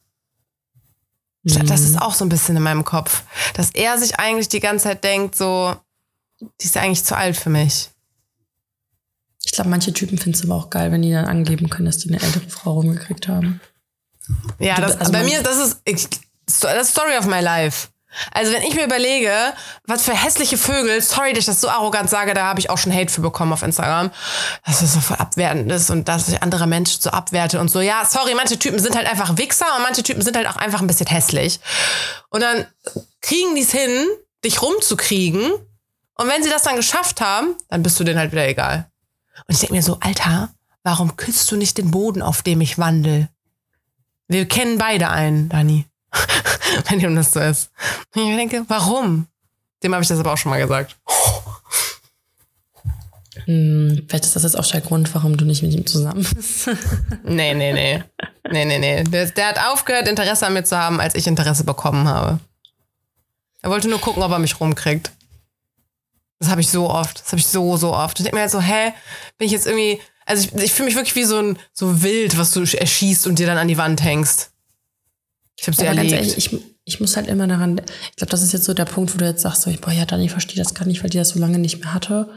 [1.42, 1.98] Ich glaube, das ist mhm.
[2.00, 3.22] auch so ein bisschen in meinem Kopf.
[3.54, 5.76] Dass er sich eigentlich die ganze Zeit denkt, so,
[6.40, 7.90] die ist eigentlich zu alt für mich.
[9.44, 11.98] Ich glaube, manche Typen finden es aber auch geil, wenn die dann angeben können, dass
[11.98, 13.60] die eine ältere Frau rumgekriegt haben.
[14.58, 16.08] Ja, das, also bei mir, das ist, ich,
[16.46, 17.88] das ist Story of my life.
[18.32, 19.32] Also wenn ich mir überlege,
[19.84, 22.78] was für hässliche Vögel, sorry, dass ich das so arrogant sage, da habe ich auch
[22.78, 24.10] schon Hate für bekommen auf Instagram,
[24.64, 27.80] dass das so voll abwertend ist und dass ich andere Menschen so abwerte und so.
[27.80, 30.80] Ja, sorry, manche Typen sind halt einfach Wichser und manche Typen sind halt auch einfach
[30.80, 31.60] ein bisschen hässlich.
[32.30, 32.66] Und dann
[33.20, 34.06] kriegen die es hin,
[34.44, 35.52] dich rumzukriegen.
[36.18, 38.90] Und wenn sie das dann geschafft haben, dann bist du denen halt wieder egal.
[39.46, 40.50] Und ich denke mir so, Alter,
[40.82, 43.28] warum küsst du nicht den Boden, auf dem ich wandel?
[44.28, 45.86] Wir kennen beide einen, Dani.
[46.88, 47.70] wenn ihm das so ist.
[48.14, 49.26] Und ich denke, warum?
[49.82, 50.96] Dem habe ich das aber auch schon mal gesagt.
[53.44, 56.68] Hm, vielleicht ist das jetzt auch der Grund, warum du nicht mit ihm zusammen bist.
[57.24, 58.02] nee, nee, nee.
[58.50, 59.04] Nee, nee, nee.
[59.04, 62.40] Der, der, hat aufgehört, Interesse an mir zu haben, als ich Interesse bekommen habe.
[63.62, 65.10] Er wollte nur gucken, ob er mich rumkriegt.
[66.38, 67.20] Das habe ich so oft.
[67.20, 68.18] Das habe ich so, so oft.
[68.18, 68.92] Ich denke mir halt so, hä,
[69.38, 70.00] bin ich jetzt irgendwie.
[70.24, 73.38] Also ich, ich fühle mich wirklich wie so ein so wild, was du erschießt und
[73.38, 74.50] dir dann an die Wand hängst.
[75.58, 76.12] Ich habe sie ja, erlebt.
[76.12, 79.14] Ehrlich, ich, ich muss halt immer daran, ich glaube, das ist jetzt so der Punkt,
[79.14, 81.18] wo du jetzt sagst, so, boah, ja, Dani, ich verstehe das gar nicht, weil die
[81.18, 82.28] das so lange nicht mehr hatte.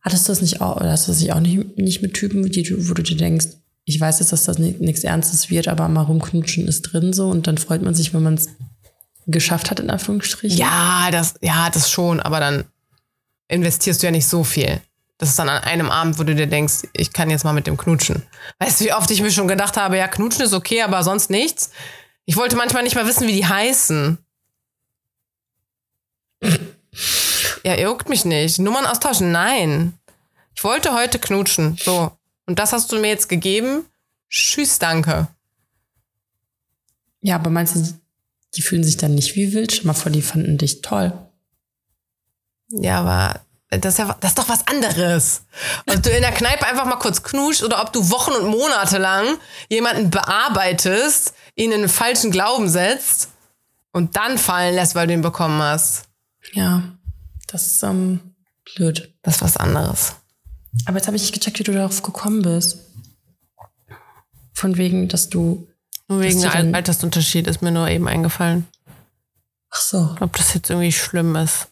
[0.00, 2.50] Hattest du das nicht auch, oder hast du das nicht auch nicht, nicht mit Typen,
[2.50, 3.46] die, wo du dir denkst,
[3.84, 7.46] ich weiß jetzt, dass das nichts Ernstes wird, aber mal rumknutschen ist drin so und
[7.46, 8.48] dann freut man sich, wenn man es
[9.26, 10.56] geschafft hat, in Anführungsstrichen?
[10.56, 12.64] Ja, das, ja, das schon, aber dann
[13.48, 14.80] investierst du ja nicht so viel.
[15.18, 17.66] Das ist dann an einem Abend, wo du dir denkst, ich kann jetzt mal mit
[17.66, 18.22] dem knutschen.
[18.58, 21.30] Weißt du, wie oft ich mir schon gedacht habe, ja, knutschen ist okay, aber sonst
[21.30, 21.70] nichts.
[22.24, 24.18] Ich wollte manchmal nicht mal wissen, wie die heißen.
[27.64, 28.58] Ja, juckt mich nicht.
[28.58, 29.32] Nummern austauschen?
[29.32, 29.98] Nein.
[30.54, 31.76] Ich wollte heute knutschen.
[31.76, 32.16] So.
[32.46, 33.86] Und das hast du mir jetzt gegeben.
[34.28, 35.28] Tschüss, danke.
[37.20, 38.00] Ja, aber meinst du,
[38.54, 39.72] die fühlen sich dann nicht wie wild?
[39.72, 41.12] Stell mal vor, die fanden dich toll.
[42.68, 43.40] Ja, aber
[43.78, 45.42] das ist, ja, das ist doch was anderes.
[45.86, 48.98] Ob du in der Kneipe einfach mal kurz knuschst oder ob du Wochen und Monate
[48.98, 53.28] lang jemanden bearbeitest, ihn in einen falschen Glauben setzt
[53.92, 56.04] und dann fallen lässt, weil du ihn bekommen hast.
[56.52, 56.82] Ja,
[57.46, 58.20] das ist ähm,
[58.74, 59.14] blöd.
[59.22, 60.16] Das ist was anderes.
[60.86, 62.78] Aber jetzt habe ich nicht gecheckt, wie du darauf gekommen bist.
[64.54, 65.66] Von wegen, dass du.
[66.08, 68.66] Nur wegen Al Altersunterschied ist mir nur eben eingefallen.
[69.70, 70.16] Ach so.
[70.20, 71.68] Ob das jetzt irgendwie schlimm ist.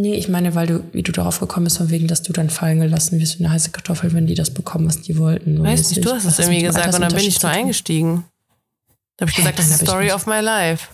[0.00, 2.48] Nee, ich meine, weil du, wie du darauf gekommen bist, von wegen, dass du dann
[2.48, 5.58] fallen gelassen wirst wie eine heiße Kartoffel, wenn die das bekommen, was die wollten.
[5.58, 5.96] So Weiß mäßig.
[5.98, 7.50] nicht, du hast es das irgendwie gesagt und dann bin ich tun?
[7.50, 8.24] eingestiegen.
[9.18, 10.88] Da habe ich gesagt, das nein, ist Story of my life.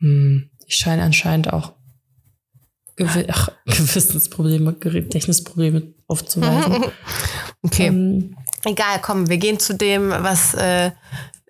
[0.00, 1.74] Hm, ich scheine anscheinend auch
[2.96, 6.86] Gewi Ach, Gewissensprobleme, Gedächtnisprobleme aufzuweisen.
[7.62, 7.86] Okay.
[7.86, 10.90] ähm, Egal, komm, wir gehen zu dem, was äh,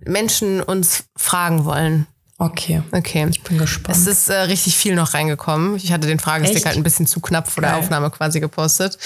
[0.05, 2.07] Menschen uns fragen wollen.
[2.39, 3.27] Okay, Okay.
[3.31, 3.97] ich bin gespannt.
[3.97, 5.77] Es ist äh, richtig viel noch reingekommen.
[5.77, 6.67] Ich hatte den Fragestick Echt?
[6.67, 7.81] halt ein bisschen zu knapp vor der Geil.
[7.81, 8.99] Aufnahme quasi gepostet.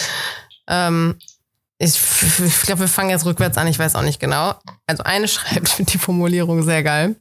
[0.68, 1.16] Ähm,
[1.78, 1.98] ich
[2.44, 3.66] ich glaube, wir fangen jetzt rückwärts an.
[3.66, 4.54] Ich weiß auch nicht genau.
[4.86, 7.16] Also eine schreibt, die Formulierung sehr geil.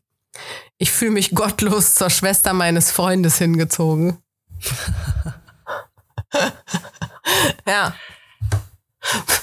[0.78, 4.17] Ich fühle mich gottlos zur Schwester meines Freundes hingezogen.
[7.67, 7.93] ja.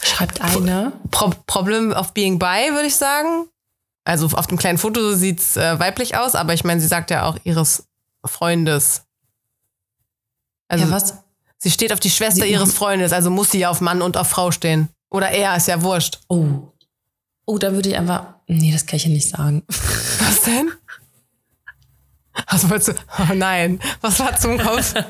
[0.03, 0.93] Schreibt eine.
[1.11, 3.49] Pro Problem of being bi, würde ich sagen.
[4.07, 7.25] Also auf dem kleinen Foto sieht's äh, weiblich aus, aber ich meine, sie sagt ja
[7.25, 7.87] auch ihres
[8.25, 9.03] Freundes.
[10.69, 11.15] Also ja, was?
[11.59, 14.17] sie steht auf die Schwester Sie- ihres Freundes, also muss sie ja auf Mann und
[14.17, 14.89] auf Frau stehen.
[15.11, 16.21] Oder er, ist ja wurscht.
[16.29, 16.73] Oh.
[17.47, 18.35] Oh, da würde ich einfach.
[18.49, 19.63] Nee, das kann ich ja nicht sagen.
[19.69, 20.71] Was denn?
[22.51, 22.93] Was wolltest du?
[23.19, 24.93] Oh nein, was war zum Kopf?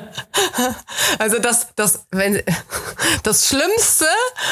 [1.18, 2.40] Also das, das, wenn,
[3.24, 4.06] das Schlimmste,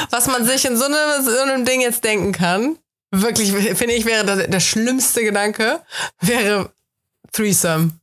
[0.09, 2.77] was man sich in so einem, so einem Ding jetzt denken kann,
[3.21, 5.81] wirklich, finde ich, wäre der, der schlimmste Gedanke,
[6.21, 6.73] wäre
[7.31, 7.99] Threesome.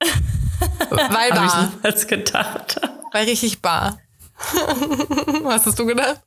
[0.90, 1.72] Weil Habe ich bar.
[1.74, 2.80] niemals gedacht.
[3.12, 4.00] Weil richtig bar.
[5.42, 6.22] Was hast du gedacht?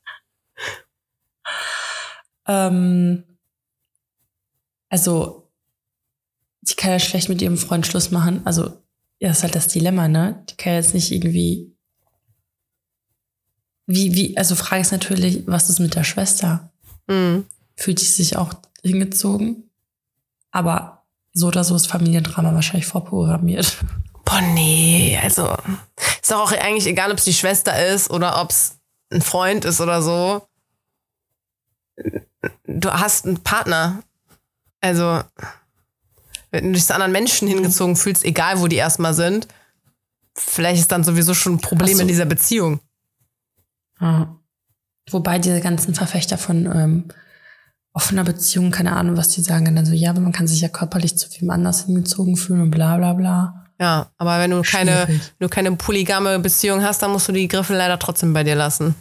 [2.47, 3.23] Ähm,
[4.89, 5.49] also,
[6.61, 8.41] die kann ja schlecht mit ihrem Freund Schluss machen.
[8.45, 8.81] Also,
[9.19, 10.43] ja, das ist halt das Dilemma, ne?
[10.49, 11.75] Die kann jetzt nicht irgendwie.
[13.87, 16.71] Wie, wie, also Frage ist natürlich, was ist mit der Schwester?
[17.09, 17.45] Hm.
[17.81, 19.71] Fühlt sie sich auch hingezogen?
[20.51, 23.77] Aber so oder so ist Familiendrama wahrscheinlich vorprogrammiert.
[24.23, 25.57] Boah, nee, also
[26.21, 28.77] ist doch auch eigentlich egal, ob es die Schwester ist oder ob es
[29.11, 30.47] ein Freund ist oder so.
[32.65, 34.03] Du hast einen Partner.
[34.79, 35.23] Also,
[36.51, 39.47] wenn du dich zu anderen Menschen hingezogen fühlst, egal wo die erstmal sind,
[40.35, 42.01] vielleicht ist dann sowieso schon ein Problem so.
[42.03, 42.79] in dieser Beziehung.
[43.99, 44.35] Ja.
[45.09, 47.05] Wobei diese ganzen Verfechter von ähm,
[47.93, 50.69] offener Beziehung, keine Ahnung, was die sagen, dann so, ja, aber man kann sich ja
[50.69, 53.65] körperlich zu wem anders hingezogen fühlen und bla bla bla.
[53.80, 55.21] Ja, aber wenn du keine, Schwierig.
[55.39, 58.95] du keine polygame Beziehung hast, dann musst du die Griffel leider trotzdem bei dir lassen.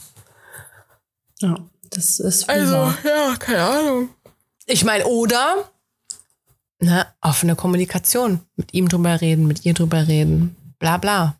[1.38, 1.56] Ja,
[1.90, 2.94] das ist wohl wahr.
[3.04, 4.08] ja, keine Ahnung.
[4.66, 5.70] Ich meine, oder
[6.80, 8.40] ne, offene Kommunikation.
[8.56, 10.56] Mit ihm drüber reden, mit ihr drüber reden.
[10.78, 11.39] Bla bla.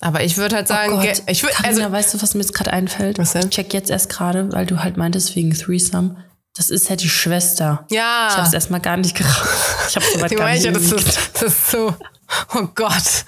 [0.00, 2.54] Aber ich würde halt sagen, oh Gott, ich würde, also, weißt du, was mir jetzt
[2.54, 3.18] gerade einfällt?
[3.18, 3.44] Was denn?
[3.44, 6.16] Ich check jetzt erst gerade, weil du halt meintest wegen Threesome.
[6.56, 7.86] Das ist ja die Schwester.
[7.90, 9.46] ja, Ich habe es erstmal gar nicht gerafft.
[9.90, 11.94] Ich habe soweit gar nicht das ist, das ist so,
[12.54, 13.24] oh Gott,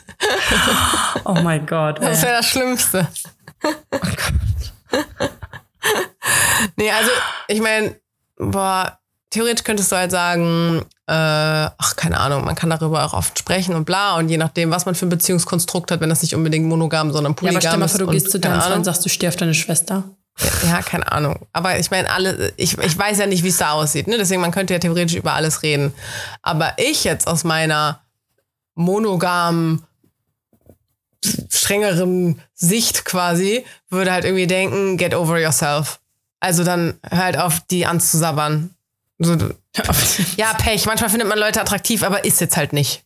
[1.25, 2.01] Oh mein Gott.
[2.01, 2.25] das ey.
[2.25, 3.09] wäre das Schlimmste.
[6.77, 7.11] nee, also,
[7.49, 7.97] ich meine,
[8.39, 8.99] boah,
[9.31, 13.85] theoretisch könntest du halt sagen, ach, keine Ahnung, man kann darüber auch oft sprechen und
[13.85, 14.17] bla.
[14.17, 17.33] Und je nachdem, was man für ein Beziehungskonstrukt hat, wenn das nicht unbedingt monogam, sondern
[17.33, 19.05] Ja, polygam aber stell mal ist vor, du und gehst zu deinem Freund und sagst,
[19.05, 20.05] du auf deine Schwester.
[20.67, 21.47] Ja, keine Ahnung.
[21.53, 24.07] Aber ich meine, alle, ich, ich weiß ja nicht, wie es da aussieht.
[24.07, 24.17] Ne?
[24.17, 25.93] Deswegen, man könnte ja theoretisch über alles reden.
[26.41, 28.01] Aber ich jetzt aus meiner
[28.75, 29.83] monogamen,
[31.51, 36.01] strengeren Sicht quasi, würde halt irgendwie denken, get over yourself.
[36.41, 38.71] Also dann hör halt auf, die anzusabbern.
[39.19, 39.37] So,
[40.37, 40.87] ja, Pech.
[40.87, 43.05] Manchmal findet man Leute attraktiv, aber ist jetzt halt nicht.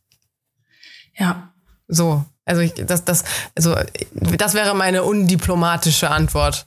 [1.18, 1.52] Ja,
[1.88, 2.24] So.
[2.48, 3.24] Also ich, das, das,
[3.57, 3.74] also
[4.37, 6.66] das wäre meine undiplomatische Antwort.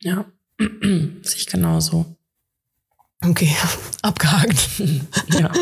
[0.00, 0.24] ja.
[0.58, 2.06] Sehe ich genauso.
[3.24, 3.54] Okay,
[4.02, 4.56] abgehakt.
[5.28, 5.50] Ja.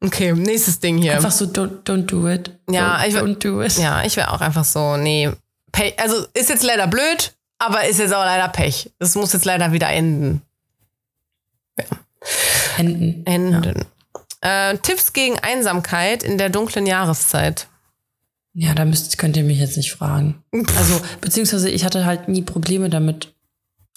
[0.00, 1.14] Okay, nächstes Ding hier.
[1.14, 2.50] Einfach so, don't, don't do it.
[2.68, 3.78] Ja, don't, ich don't do it.
[3.78, 5.30] Ja, ich wäre auch einfach so, nee.
[5.70, 5.98] Pech.
[5.98, 8.90] Also ist jetzt leider blöd, aber ist jetzt auch leider Pech.
[8.98, 10.42] Das muss jetzt leider wieder enden.
[12.78, 13.26] Enden.
[13.26, 13.84] Enden.
[14.40, 17.68] Äh, Tipps gegen Einsamkeit in der dunklen Jahreszeit.
[18.54, 20.42] Ja, da müsst, könnt ihr mich jetzt nicht fragen.
[20.76, 23.32] Also, beziehungsweise ich hatte halt nie Probleme damit.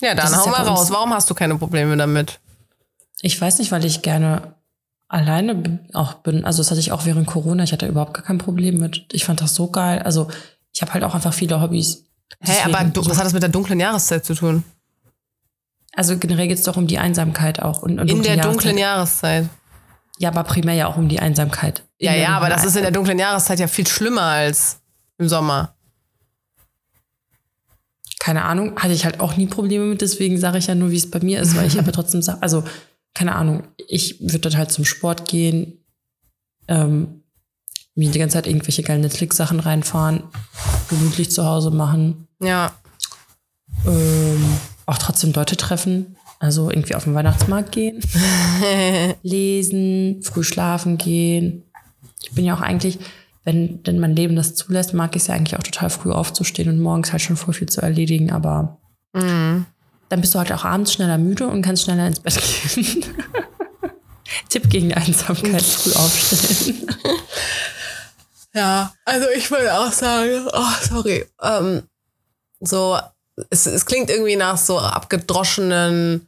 [0.02, 0.92] Ja, Das dann ist hau ja mal uns- raus.
[0.92, 2.40] Warum hast du keine Probleme damit?
[3.22, 4.56] Ich weiß nicht, weil ich gerne
[5.08, 6.46] alleine auch bin.
[6.46, 7.64] Also das hatte ich auch während Corona.
[7.64, 9.06] Ich hatte überhaupt gar kein Problem mit.
[9.14, 10.00] Ich fand das so geil.
[10.04, 10.30] Also
[10.74, 12.04] ich habe halt auch einfach viele Hobbys.
[12.42, 14.64] Hä, aber du, so- was hat das mit der dunklen Jahreszeit zu tun?
[15.96, 17.82] Also generell geht es doch um die Einsamkeit auch.
[17.82, 19.44] Und, und In der dunkle dunklen Jahreszeit.
[19.46, 19.50] Jahreszeit.
[20.20, 21.84] Ja, aber primär ja auch um die Einsamkeit.
[21.98, 24.80] In Ja, ja, aber das ist in der dunklen Jahreszeit ja viel schlimmer als
[25.18, 25.76] im Sommer.
[28.20, 30.98] keine Ahnung, hatte ich halt auch nie Probleme mit, deswegen sage ich ja nur, wie
[30.98, 32.64] es bei mir ist, weil ich aber trotzdem sage, also
[33.14, 35.78] keine Ahnung, ich würde dann halt zum Sport gehen,
[36.68, 37.22] ähm,
[37.94, 40.24] mir die ganze Zeit irgendwelche geilen Netflix-Sachen reinfahren,
[40.90, 42.72] gemütlich zu Hause machen, Ja.
[43.86, 44.44] ähm,
[44.86, 48.02] auch trotzdem Leute treffen, also irgendwie auf den Weihnachtsmarkt gehen,
[49.24, 51.64] lesen, früh schlafen gehen.
[52.24, 53.00] Ich bin ja auch eigentlich,
[53.44, 56.70] wenn denn mein Leben das zulässt, mag ich es ja eigentlich auch total früh aufzustehen
[56.70, 58.80] und morgens halt schon voll viel zu erledigen, aber
[59.14, 59.66] Mhm.
[60.10, 62.38] dann bist du halt auch abends schneller müde und kannst schneller ins Bett
[62.76, 63.06] gehen.
[64.50, 66.88] Tipp gegen Einsamkeit, früh aufstehen.
[68.54, 71.84] Ja, also ich würde auch sagen, oh, sorry, ähm,
[72.62, 72.98] so,
[73.50, 76.28] es, es klingt irgendwie nach so abgedroschenen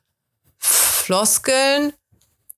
[0.57, 1.93] Floskeln,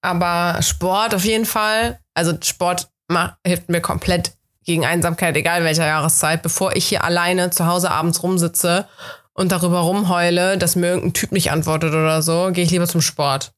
[0.02, 2.00] aber Sport auf jeden Fall.
[2.14, 4.34] Also Sport macht, hilft mir komplett
[4.64, 6.42] gegen Einsamkeit, egal welcher Jahreszeit.
[6.42, 8.88] Bevor ich hier alleine zu Hause abends rumsitze
[9.34, 13.02] und darüber rumheule, dass mir irgendein Typ nicht antwortet oder so, gehe ich lieber zum
[13.02, 13.52] Sport.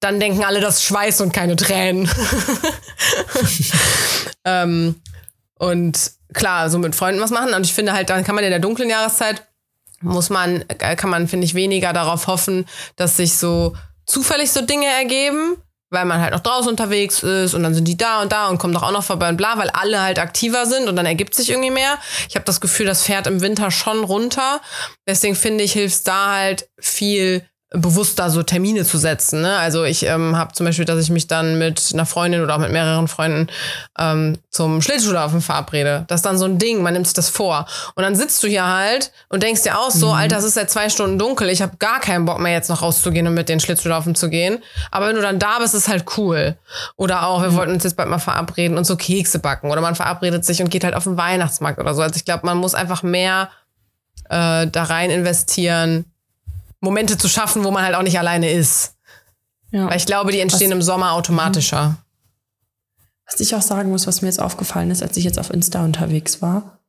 [0.00, 2.10] Dann denken alle, das Schweiß und keine Tränen.
[4.44, 5.00] ähm,
[5.58, 7.54] und klar, so mit Freunden was machen.
[7.54, 9.46] Und ich finde halt, dann kann man in der dunklen Jahreszeit,
[10.02, 13.74] muss man, äh, kann man, finde ich, weniger darauf hoffen, dass sich so
[14.06, 15.56] zufällig so Dinge ergeben,
[15.90, 18.58] weil man halt noch draußen unterwegs ist und dann sind die da und da und
[18.58, 21.34] kommen doch auch noch vorbei und bla, weil alle halt aktiver sind und dann ergibt
[21.34, 21.98] sich irgendwie mehr.
[22.28, 24.60] Ich habe das Gefühl, das fährt im Winter schon runter.
[25.06, 29.42] Deswegen finde ich, hilft da halt viel bewusster so Termine zu setzen.
[29.42, 29.56] Ne?
[29.56, 32.60] Also ich ähm, habe zum Beispiel, dass ich mich dann mit einer Freundin oder auch
[32.60, 33.48] mit mehreren Freunden
[33.98, 36.04] ähm, zum Schlittschuhlaufen verabrede.
[36.08, 37.66] Das ist dann so ein Ding, man nimmt sich das vor.
[37.94, 40.70] Und dann sitzt du hier halt und denkst dir aus, so, Alter, es ist seit
[40.70, 43.60] zwei Stunden dunkel, ich habe gar keinen Bock mehr jetzt noch rauszugehen und mit den
[43.60, 44.62] Schlittschuhlaufen zu gehen.
[44.90, 46.56] Aber wenn du dann da bist, ist halt cool.
[46.96, 49.70] Oder auch, wir wollten uns jetzt bald mal verabreden und so Kekse backen.
[49.70, 52.02] Oder man verabredet sich und geht halt auf den Weihnachtsmarkt oder so.
[52.02, 53.48] Also ich glaube, man muss einfach mehr
[54.28, 56.04] äh, da rein investieren,
[56.82, 58.96] Momente zu schaffen, wo man halt auch nicht alleine ist.
[59.70, 59.88] Ja.
[59.88, 61.96] Weil ich glaube, die entstehen im Sommer automatischer.
[63.24, 65.82] Was ich auch sagen muss, was mir jetzt aufgefallen ist, als ich jetzt auf Insta
[65.82, 66.80] unterwegs war,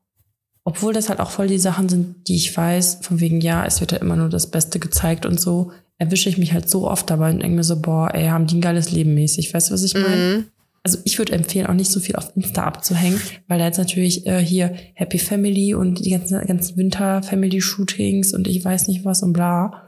[0.65, 3.79] obwohl das halt auch voll die Sachen sind, die ich weiß, von wegen, ja, es
[3.79, 7.10] wird ja immer nur das Beste gezeigt und so, erwische ich mich halt so oft
[7.10, 9.53] dabei und denke mir so, boah, ey, haben die ein geiles Leben mäßig.
[9.53, 10.38] Weißt du, was ich meine?
[10.38, 10.45] Mhm.
[10.84, 14.27] Also ich würde empfehlen, auch nicht so viel auf Insta abzuhängen, weil da jetzt natürlich
[14.27, 19.32] äh, hier Happy Family und die ganzen, ganzen Winter-Family-Shootings und ich weiß nicht was und
[19.32, 19.82] bla.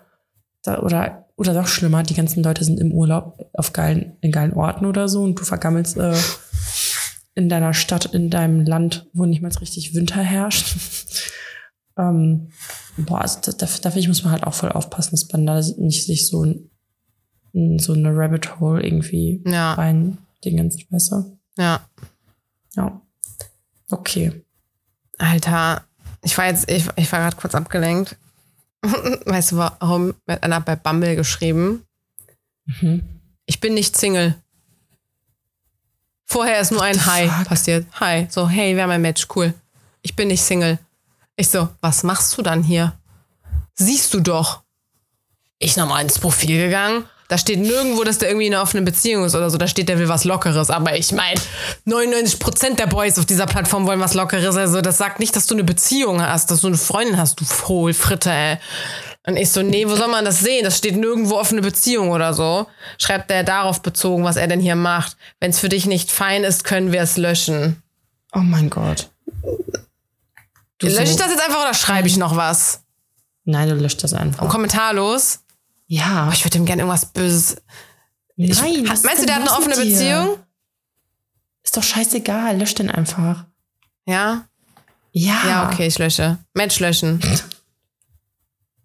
[0.65, 4.53] Da, oder, oder noch schlimmer, die ganzen Leute sind im Urlaub auf geilen, in geilen
[4.53, 6.15] Orten oder so und du vergammelst äh,
[7.35, 10.75] in deiner Stadt, in deinem Land, wo nicht mal richtig Winter herrscht.
[11.97, 12.49] ähm,
[12.97, 16.05] boah, also da, da, ich, muss man halt auch voll aufpassen, dass man da nicht
[16.05, 16.69] sich so, ein-
[17.53, 19.73] in so eine Rabbit Hole irgendwie Ja.
[19.73, 21.37] rein Dingens, weißt du?
[21.57, 21.81] Ja.
[22.75, 23.01] Ja.
[23.91, 24.43] Okay.
[25.17, 25.83] Alter,
[26.23, 28.17] ich war jetzt, ich, ich war gerade kurz abgelenkt.
[29.25, 30.13] Weißt du warum?
[30.25, 31.83] Mir hat einer bei Bumble geschrieben.
[32.65, 33.03] Mhm.
[33.45, 34.35] Ich bin nicht Single.
[36.25, 37.47] Vorher ist nur ein Hi fuck?
[37.47, 37.87] passiert.
[37.99, 38.27] Hi.
[38.29, 39.53] So, hey, wir haben ein Match, cool.
[40.01, 40.79] Ich bin nicht Single.
[41.35, 42.93] Ich so, was machst du dann hier?
[43.75, 44.63] Siehst du doch.
[45.59, 47.05] Ich nochmal ins Profil gegangen.
[47.27, 49.57] Da steht nirgendwo, dass der irgendwie in einer offenen Beziehung ist oder so.
[49.57, 50.69] Da steht, der will was Lockeres.
[50.69, 51.39] Aber ich meine,
[51.87, 54.55] 99% der Boys auf dieser Plattform wollen was Lockeres.
[54.55, 57.45] Also das sagt nicht, dass du eine Beziehung hast, dass du eine Freundin hast, du
[57.67, 58.57] Hohlfritte, ey.
[59.27, 60.63] Und ich so, nee, wo soll man das sehen?
[60.63, 62.67] Das steht nirgendwo offene Beziehung oder so.
[62.99, 65.17] Schreibt der darauf bezogen, was er denn hier macht.
[65.39, 67.81] Wenn es für dich nicht fein ist, können wir es löschen.
[68.33, 69.09] Oh mein Gott.
[70.77, 72.81] Du Lösche ich so- das jetzt einfach oder schreibe ich noch was?
[73.45, 74.47] Nein, du löscht das einfach.
[74.47, 75.39] Kommentarlos?
[75.87, 76.23] Ja.
[76.23, 77.57] Aber ich würde ihm gerne irgendwas Böses.
[78.35, 79.75] Nein, Ich, meinst du, der hat eine offene?
[79.75, 80.39] Beziehung?
[81.63, 83.45] Ist doch scheißegal, lösch den einfach.
[84.05, 84.47] Ja?
[85.11, 85.47] Ja.
[85.47, 86.37] Ja, okay, ich lösche.
[86.53, 87.21] Match löschen.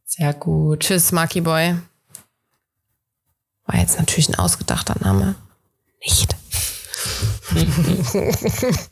[0.05, 0.81] Sehr gut.
[0.81, 1.77] Tschüss, Marky Boy.
[3.65, 5.35] War jetzt natürlich ein ausgedachter Name.
[6.05, 6.37] Nicht.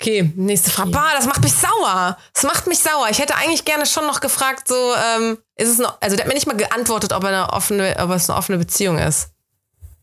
[0.00, 0.90] okay, nächste Frage.
[0.90, 2.16] Bah, das macht mich sauer.
[2.32, 3.08] Das macht mich sauer.
[3.10, 6.28] Ich hätte eigentlich gerne schon noch gefragt, so, ähm, ist es noch, also der hat
[6.28, 9.30] mir nicht mal geantwortet, ob er eine offene, ob es eine offene Beziehung ist.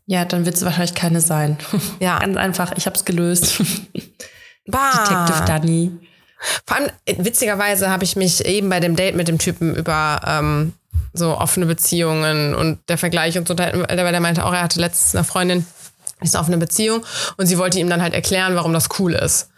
[0.06, 1.58] Ja, dann wird es wahrscheinlich keine sein.
[2.00, 2.18] Ja.
[2.18, 3.62] Ganz einfach, ich habe es gelöst.
[4.68, 4.90] Bah.
[4.90, 5.92] Detective Danny.
[6.66, 10.20] Vor allem, äh, witzigerweise habe ich mich eben bei dem Date mit dem Typen über
[10.26, 10.72] ähm,
[11.12, 15.14] so offene Beziehungen und der Vergleich und so, weil der meinte auch, er hatte letztens
[15.14, 15.66] eine Freundin,
[16.20, 17.04] ist eine offene Beziehung
[17.36, 19.50] und sie wollte ihm dann halt erklären, warum das cool ist.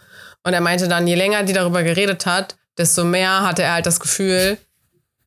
[0.43, 3.85] Und er meinte dann, je länger die darüber geredet hat, desto mehr hatte er halt
[3.85, 4.57] das Gefühl,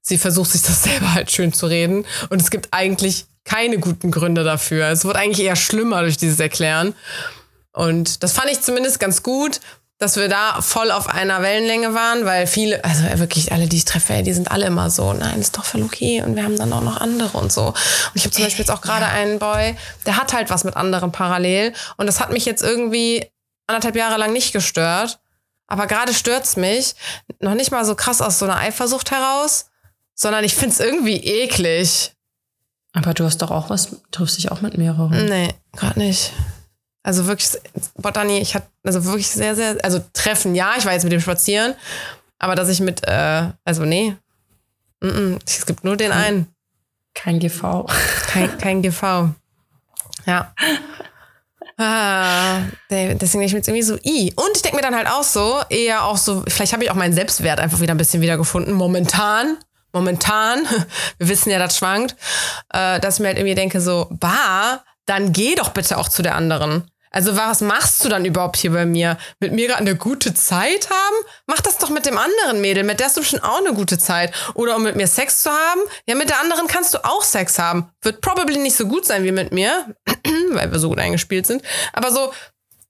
[0.00, 2.04] sie versucht sich das selber halt schön zu reden.
[2.30, 4.86] Und es gibt eigentlich keine guten Gründe dafür.
[4.88, 6.94] Es wird eigentlich eher schlimmer durch dieses Erklären.
[7.72, 9.60] Und das fand ich zumindest ganz gut,
[10.02, 13.84] dass wir da voll auf einer Wellenlänge waren, weil viele, also wirklich alle, die ich
[13.84, 16.72] treffe, die sind alle immer so, nein, ist doch voll okay und wir haben dann
[16.72, 17.66] auch noch andere und so.
[17.68, 17.76] Und
[18.14, 21.12] ich habe zum Beispiel jetzt auch gerade einen Boy, der hat halt was mit anderen
[21.12, 23.30] parallel und das hat mich jetzt irgendwie
[23.66, 25.20] anderthalb Jahre lang nicht gestört.
[25.66, 26.94] Aber gerade stört's mich
[27.40, 29.70] noch nicht mal so krass aus so einer Eifersucht heraus,
[30.14, 32.14] sondern ich find's irgendwie eklig.
[32.92, 35.26] Aber du hast doch auch was, triffst dich auch mit mehreren.
[35.26, 36.32] Nee, gerade nicht.
[37.02, 37.50] Also wirklich,
[37.96, 41.20] Botany, ich hatte also wirklich sehr, sehr, also Treffen, ja, ich war jetzt mit dem
[41.20, 41.74] spazieren,
[42.38, 44.16] aber dass ich mit, äh, also nee,
[45.00, 46.54] mm -mm, es gibt nur den einen.
[47.14, 47.86] Kein GV.
[48.28, 49.30] Kein, kein GV.
[50.26, 50.54] Ja.
[51.84, 54.32] Ah, deswegen ich mir jetzt irgendwie so, i.
[54.36, 56.94] Und ich denke mir dann halt auch so, eher auch so, vielleicht habe ich auch
[56.94, 58.72] meinen Selbstwert einfach wieder ein bisschen wiedergefunden.
[58.72, 59.56] Momentan,
[59.92, 60.60] momentan,
[61.18, 62.14] wir wissen ja, das schwankt,
[62.72, 66.22] äh, dass ich mir halt irgendwie denke so, bah, dann geh doch bitte auch zu
[66.22, 66.88] der anderen.
[67.12, 69.18] Also was machst du dann überhaupt hier bei mir?
[69.38, 71.16] Mit mir gerade eine gute Zeit haben?
[71.46, 73.98] Mach das doch mit dem anderen Mädel, mit der hast du schon auch eine gute
[73.98, 74.32] Zeit.
[74.54, 75.80] Oder um mit mir Sex zu haben?
[76.06, 77.90] Ja, mit der anderen kannst du auch Sex haben.
[78.00, 79.94] Wird probably nicht so gut sein wie mit mir,
[80.50, 81.62] weil wir so gut eingespielt sind.
[81.92, 82.32] Aber so,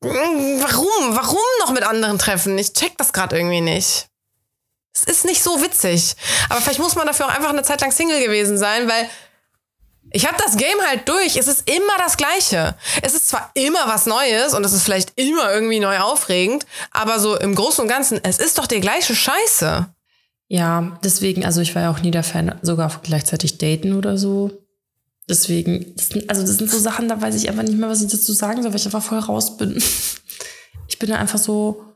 [0.01, 1.17] warum?
[1.17, 2.57] Warum noch mit anderen treffen?
[2.59, 4.07] Ich check das gerade irgendwie nicht.
[4.95, 6.15] Es ist nicht so witzig.
[6.49, 9.09] Aber vielleicht muss man dafür auch einfach eine Zeit lang Single gewesen sein, weil
[10.13, 11.37] ich habe das Game halt durch.
[11.37, 12.75] Es ist immer das Gleiche.
[13.03, 17.19] Es ist zwar immer was Neues und es ist vielleicht immer irgendwie neu aufregend, aber
[17.19, 19.87] so im Großen und Ganzen, es ist doch die gleiche Scheiße.
[20.49, 24.51] Ja, deswegen, also ich war ja auch nie der Fan, sogar gleichzeitig daten oder so.
[25.29, 28.03] Deswegen, das sind, also das sind so Sachen, da weiß ich einfach nicht mehr, was
[28.03, 29.83] ich dazu sagen soll, weil ich einfach voll raus bin.
[30.89, 31.87] Ich bin da einfach so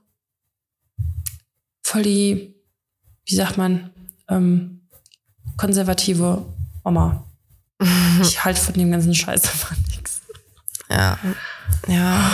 [1.83, 2.55] voll die,
[3.27, 3.91] wie sagt man,
[4.27, 4.89] ähm,
[5.59, 6.47] konservative
[6.83, 7.26] Oma.
[8.23, 10.23] Ich halte von dem ganzen Scheiß einfach nichts.
[10.91, 11.19] Ja.
[11.89, 12.31] Ja.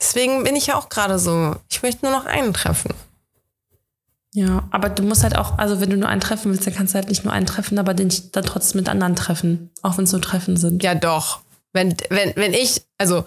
[0.00, 2.94] Deswegen bin ich ja auch gerade so, ich möchte nur noch einen treffen.
[4.34, 6.94] Ja, aber du musst halt auch, also wenn du nur einen treffen willst, dann kannst
[6.94, 9.70] du halt nicht nur einen treffen, aber den dann trotzdem mit anderen treffen.
[9.82, 10.82] Auch wenn es nur Treffen sind.
[10.82, 11.40] Ja, doch.
[11.72, 13.24] Wenn, wenn, wenn ich, also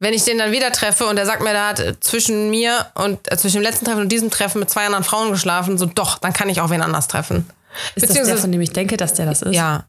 [0.00, 3.30] wenn ich den dann wieder treffe und er sagt mir, der hat zwischen mir und
[3.30, 6.18] äh, zwischen dem letzten Treffen und diesem Treffen mit zwei anderen Frauen geschlafen, so doch,
[6.18, 7.48] dann kann ich auch wen anders treffen.
[7.94, 9.54] Ist das der, von dem ich denke, dass der das ist?
[9.54, 9.84] Ja.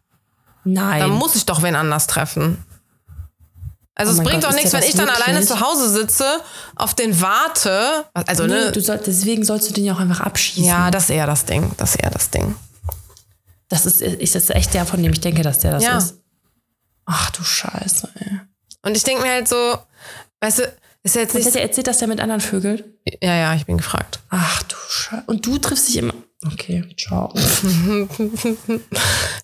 [0.64, 1.00] Nein.
[1.00, 2.64] Dann muss ich doch wen anders treffen.
[3.96, 5.26] Also Oh es bringt Gott, doch nichts, wenn ich dann wirklich?
[5.28, 6.26] alleine zu Hause sitze,
[6.76, 8.06] auf den warte.
[8.14, 8.82] Also, nee, ne?
[8.82, 10.64] soll, deswegen sollst du den ja auch einfach abschießen.
[10.64, 11.72] Ja, das ist eher das Ding.
[11.78, 12.56] Das ist eher das Ding.
[13.70, 15.98] Das ist, ist das echt der, von dem ich denke, dass der das Ja.
[15.98, 16.16] ist.
[17.06, 18.40] Ach du Scheiße, ey.
[18.84, 19.78] Und ich denke mir halt so,
[20.40, 21.46] weißt du, ist ja jetzt nicht.
[21.48, 22.86] hat er erzählt, dass der mit anderen vögelt?
[23.22, 24.20] Ja, ja, ich bin gefragt.
[24.30, 25.24] Ach du Scheiße.
[25.28, 26.14] Und du triffst dich immer.
[26.46, 27.34] Okay, ciao.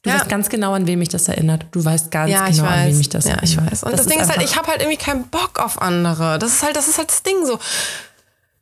[0.03, 0.19] Du Ja.
[0.19, 1.65] weißt ganz genau, an wen mich das erinnert.
[1.71, 2.95] Du weißt ganz Ja, genau, an wen weiß.
[2.97, 3.49] mich das ja, erinnert.
[3.49, 3.83] ich weiß.
[3.83, 6.39] Und das, Ding ist halt, ich habe halt irgendwie keinen Bock auf andere.
[6.39, 7.59] Das ist halt, das ist halt das Ding so.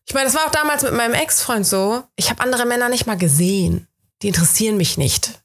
[0.08, 2.04] Ich meine, das war auch damals mit meinem Ex-Freund so.
[2.16, 3.88] Ich habe andere Männer nicht mal gesehen.
[4.22, 5.40] Die interessieren mich nicht.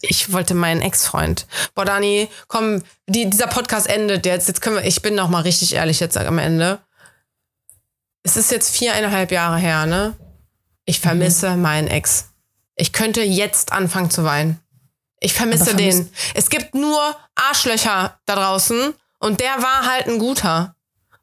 [0.00, 1.46] Ich wollte meinen Ex-Freund.
[1.74, 4.48] Boah, Dani, komm, die, dieser Podcast endet jetzt.
[4.48, 6.80] Jetzt können wir, ich bin noch mal richtig ehrlich jetzt am Ende.
[8.24, 10.14] Es ist jetzt viereinhalb Jahre her, ne?
[10.84, 12.31] Ich vermisse meinen Ex.
[12.74, 14.60] Ich könnte jetzt anfangen zu weinen.
[15.20, 16.10] Ich vermisse den.
[16.34, 20.74] Es gibt nur Arschlöcher da draußen und der war halt ein guter.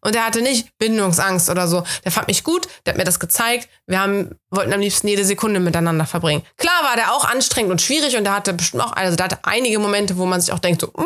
[0.01, 1.83] Und der hatte nicht Bindungsangst oder so.
[2.05, 3.67] Der fand mich gut, der hat mir das gezeigt.
[3.85, 6.43] Wir haben, wollten am liebsten jede Sekunde miteinander verbringen.
[6.57, 9.39] Klar war der auch anstrengend und schwierig und der hatte bestimmt auch, also der hatte
[9.43, 11.05] einige Momente, wo man sich auch denkt, so, mm,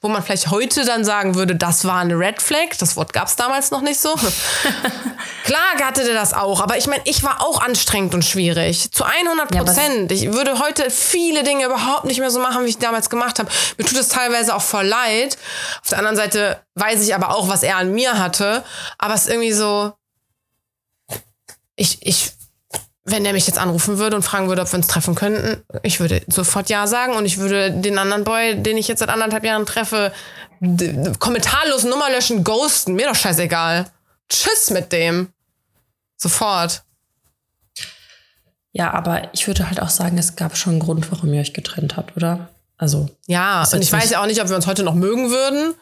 [0.00, 2.76] wo man vielleicht heute dann sagen würde, das war eine Red Flag.
[2.78, 4.14] Das Wort gab es damals noch nicht so.
[5.44, 8.92] Klar hatte der das auch, aber ich meine, ich war auch anstrengend und schwierig.
[8.92, 10.12] Zu 100 Ja, aber- Prozent.
[10.12, 13.50] ich würde heute viele Dinge überhaupt nicht mehr so machen, wie ich damals gemacht habe.
[13.78, 15.36] Mir tut es teilweise auch voll leid.
[15.82, 18.62] Auf der anderen Seite weiß ich aber auch, was er an mir hatte.
[18.98, 19.92] Aber es ist irgendwie so,
[21.76, 22.32] ich, ich,
[23.04, 26.00] wenn der mich jetzt anrufen würde und fragen würde, ob wir uns treffen könnten, ich
[26.00, 29.44] würde sofort Ja sagen und ich würde den anderen Boy, den ich jetzt seit anderthalb
[29.44, 30.12] Jahren treffe,
[31.18, 32.94] kommentarlos Nummer löschen, ghosten.
[32.94, 33.90] Mir doch scheißegal.
[34.28, 35.32] Tschüss mit dem.
[36.16, 36.82] Sofort.
[38.72, 41.54] Ja, aber ich würde halt auch sagen, es gab schon einen Grund, warum ihr euch
[41.54, 42.50] getrennt habt, oder?
[42.76, 45.74] Also, Ja, und ich weiß ja auch nicht, ob wir uns heute noch mögen würden.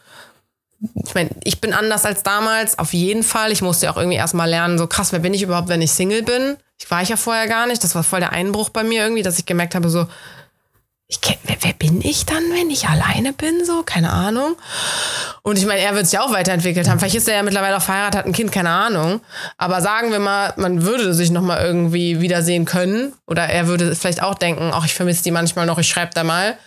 [0.81, 3.51] Ich meine, ich bin anders als damals, auf jeden Fall.
[3.51, 6.23] Ich musste auch irgendwie erstmal lernen, so krass, wer bin ich überhaupt, wenn ich Single
[6.23, 6.57] bin?
[6.79, 7.83] Ich war ich ja vorher gar nicht.
[7.83, 10.07] Das war voll der Einbruch bei mir irgendwie, dass ich gemerkt habe, so,
[11.11, 13.65] ich kenn, wer, wer bin ich dann, wenn ich alleine bin?
[13.65, 14.57] So, keine Ahnung.
[15.43, 16.99] Und ich meine, er wird sich auch weiterentwickelt haben.
[16.99, 19.23] Vielleicht ist er ja mittlerweile auch verheiratet, hat ein Kind, keine Ahnung.
[19.57, 23.15] Aber sagen wir mal, man würde sich nochmal irgendwie wiedersehen können.
[23.27, 26.25] Oder er würde vielleicht auch denken, ach, ich vermisse die manchmal noch, ich schreibe da
[26.25, 26.59] mal.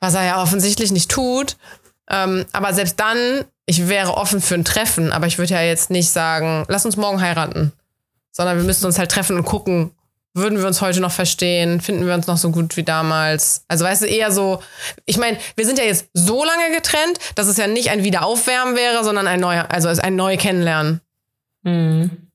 [0.00, 1.58] Was er ja offensichtlich nicht tut.
[2.10, 5.90] Ähm, aber selbst dann, ich wäre offen für ein Treffen, aber ich würde ja jetzt
[5.90, 7.72] nicht sagen, lass uns morgen heiraten.
[8.32, 9.92] Sondern wir müssten uns halt treffen und gucken,
[10.34, 11.80] würden wir uns heute noch verstehen?
[11.80, 13.64] Finden wir uns noch so gut wie damals?
[13.68, 14.62] Also weißt du, eher so,
[15.04, 18.76] ich meine, wir sind ja jetzt so lange getrennt, dass es ja nicht ein Wiederaufwärmen
[18.76, 21.00] wäre, sondern ein neuer, also ein neu Kennenlernen.
[21.62, 22.28] Mhm.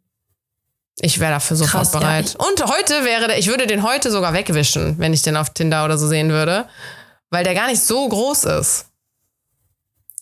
[0.99, 2.26] Ich wäre dafür sofort Krass, ja, bereit.
[2.30, 5.49] ich- Und heute wäre der, ich würde den heute sogar wegwischen, wenn ich den auf
[5.51, 6.65] Tinder oder so sehen würde.
[7.32, 8.86] Weil der gar nicht so groß ist.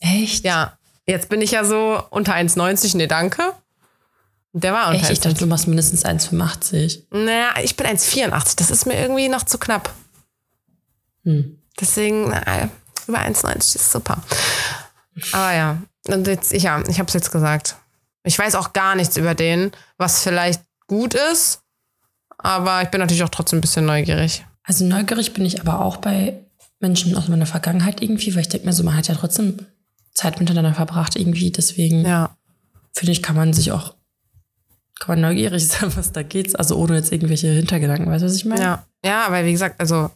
[0.04, 0.44] Echt?
[0.44, 2.98] Ja, jetzt bin ich ja so unter 1,90.
[2.98, 3.54] Nee, danke.
[4.52, 5.12] Der war unter Echt?
[5.12, 5.40] Ich dachte, 1,90.
[5.40, 7.04] du machst mindestens 1,85.
[7.12, 8.58] Naja, ich bin 1,84.
[8.58, 9.94] Das ist mir irgendwie noch zu knapp.
[11.24, 11.58] Hm.
[11.80, 12.70] Deswegen, na,
[13.08, 14.22] über 1,90 ist super.
[15.32, 17.78] Aber ja, und jetzt, ich, ja, ich habe es jetzt gesagt.
[18.24, 21.62] Ich weiß auch gar nichts über den, was vielleicht gut ist.
[22.38, 24.46] Aber ich bin natürlich auch trotzdem ein bisschen neugierig.
[24.64, 26.42] Also neugierig bin ich aber auch bei
[26.80, 29.66] Menschen aus meiner Vergangenheit irgendwie, weil ich denke mir so, man hat ja trotzdem
[30.14, 31.52] Zeit miteinander verbracht irgendwie.
[31.52, 32.36] Deswegen Ja.
[32.94, 33.96] finde ich, kann man sich auch,
[35.00, 36.58] kann man neugierig sein, was da geht.
[36.58, 38.62] Also ohne jetzt irgendwelche Hintergedanken, weißt du, was ich meine?
[38.62, 40.10] Ja, ja, aber wie gesagt, also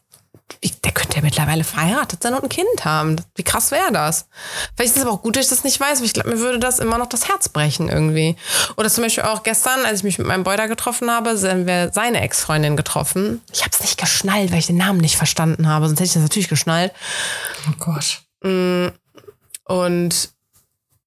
[0.85, 3.17] der könnte ja mittlerweile verheiratet sein und ein Kind haben.
[3.35, 4.27] Wie krass wäre das?
[4.77, 6.39] Vielleicht ist es aber auch gut, dass ich das nicht weiß, aber ich glaube, mir
[6.39, 8.37] würde das immer noch das Herz brechen irgendwie.
[8.77, 11.91] Oder zum Beispiel auch gestern, als ich mich mit meinem da getroffen habe, sind wir
[11.91, 13.41] seine Ex-Freundin getroffen.
[13.51, 16.13] Ich habe es nicht geschnallt, weil ich den Namen nicht verstanden habe, sonst hätte ich
[16.13, 16.93] das natürlich geschnallt.
[17.69, 18.21] Oh Gott.
[19.67, 20.29] Und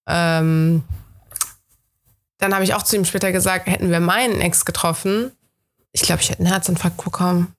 [0.07, 0.85] ähm,
[2.39, 5.33] dann habe ich auch zu ihm später gesagt, hätten wir meinen Ex getroffen,
[5.93, 7.55] ich glaube, ich hätte einen Herzinfarkt bekommen.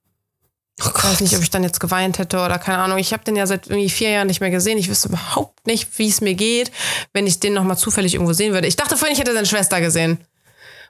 [0.84, 2.97] Oh Ich weiß nicht, ob ich dann jetzt geweint hätte oder keine Ahnung.
[2.97, 4.78] Ich habe den ja seit irgendwie vier Jahren nicht mehr gesehen.
[4.78, 6.72] Ich wüsste überhaupt nicht, wie es mir geht,
[7.14, 8.68] wenn ich den nochmal zufällig irgendwo sehen würde.
[8.68, 10.20] Ich dachte vorhin, ich hätte seine Schwester gesehen.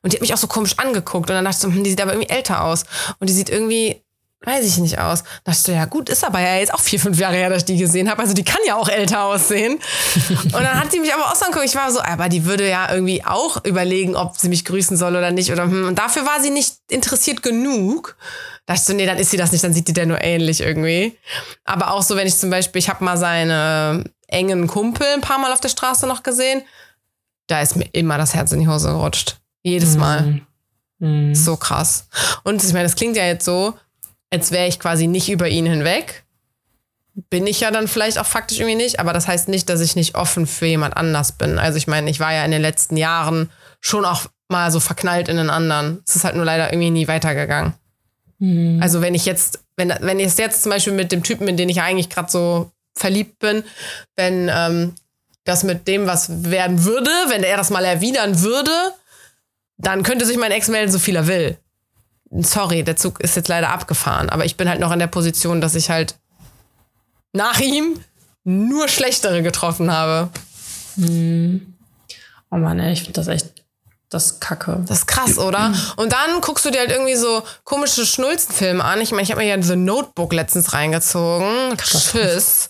[0.01, 1.29] Und die hat mich auch so komisch angeguckt.
[1.29, 2.83] Und dann dachte ich so, hm, die sieht aber irgendwie älter aus.
[3.19, 4.01] Und die sieht irgendwie,
[4.43, 5.23] weiß ich nicht aus.
[5.43, 7.59] Da dachte ich ja gut, ist aber ja jetzt auch vier, fünf Jahre her, dass
[7.59, 8.21] ich die gesehen habe.
[8.21, 9.79] Also die kann ja auch älter aussehen.
[10.45, 11.65] Und dann hat sie mich aber auch angeguckt.
[11.65, 15.15] Ich war so, aber die würde ja irgendwie auch überlegen, ob sie mich grüßen soll
[15.15, 15.51] oder nicht.
[15.51, 15.87] Oder, hm.
[15.87, 18.17] Und dafür war sie nicht interessiert genug.
[18.65, 20.23] Da dachte ich so, nee, dann ist sie das nicht, dann sieht die der nur
[20.23, 21.17] ähnlich irgendwie.
[21.63, 25.39] Aber auch so, wenn ich zum Beispiel, ich habe mal seine engen Kumpel ein paar
[25.39, 26.63] Mal auf der Straße noch gesehen,
[27.47, 29.37] da ist mir immer das Herz in die Hose gerutscht.
[29.61, 30.41] Jedes Mal.
[30.99, 31.35] Mhm.
[31.35, 32.07] So krass.
[32.43, 33.73] Und ich meine, das klingt ja jetzt so,
[34.31, 36.23] als wäre ich quasi nicht über ihn hinweg.
[37.29, 39.95] Bin ich ja dann vielleicht auch faktisch irgendwie nicht, aber das heißt nicht, dass ich
[39.95, 41.59] nicht offen für jemand anders bin.
[41.59, 43.49] Also ich meine, ich war ja in den letzten Jahren
[43.81, 46.01] schon auch mal so verknallt in den anderen.
[46.07, 47.73] Es ist halt nur leider irgendwie nie weitergegangen.
[48.39, 48.81] Mhm.
[48.81, 51.57] Also wenn ich jetzt, wenn, wenn ich es jetzt zum Beispiel mit dem Typen, in
[51.57, 53.63] den ich eigentlich gerade so verliebt bin,
[54.15, 54.95] wenn ähm,
[55.43, 58.71] das mit dem was werden würde, wenn er das mal erwidern würde,
[59.77, 61.57] dann könnte sich mein Ex melden, so viel er will.
[62.39, 65.59] Sorry, der Zug ist jetzt leider abgefahren, aber ich bin halt noch in der Position,
[65.59, 66.15] dass ich halt
[67.33, 67.99] nach ihm
[68.43, 70.29] nur schlechtere getroffen habe.
[70.97, 73.63] Oh Mann, ey, ich finde das echt,
[74.09, 74.83] das ist kacke.
[74.87, 75.73] Das ist krass, oder?
[75.97, 78.99] Und dann guckst du dir halt irgendwie so komische Schnulzenfilme an.
[79.01, 81.77] Ich meine, ich habe mir ja The Notebook letztens reingezogen.
[81.77, 82.69] Tschüss.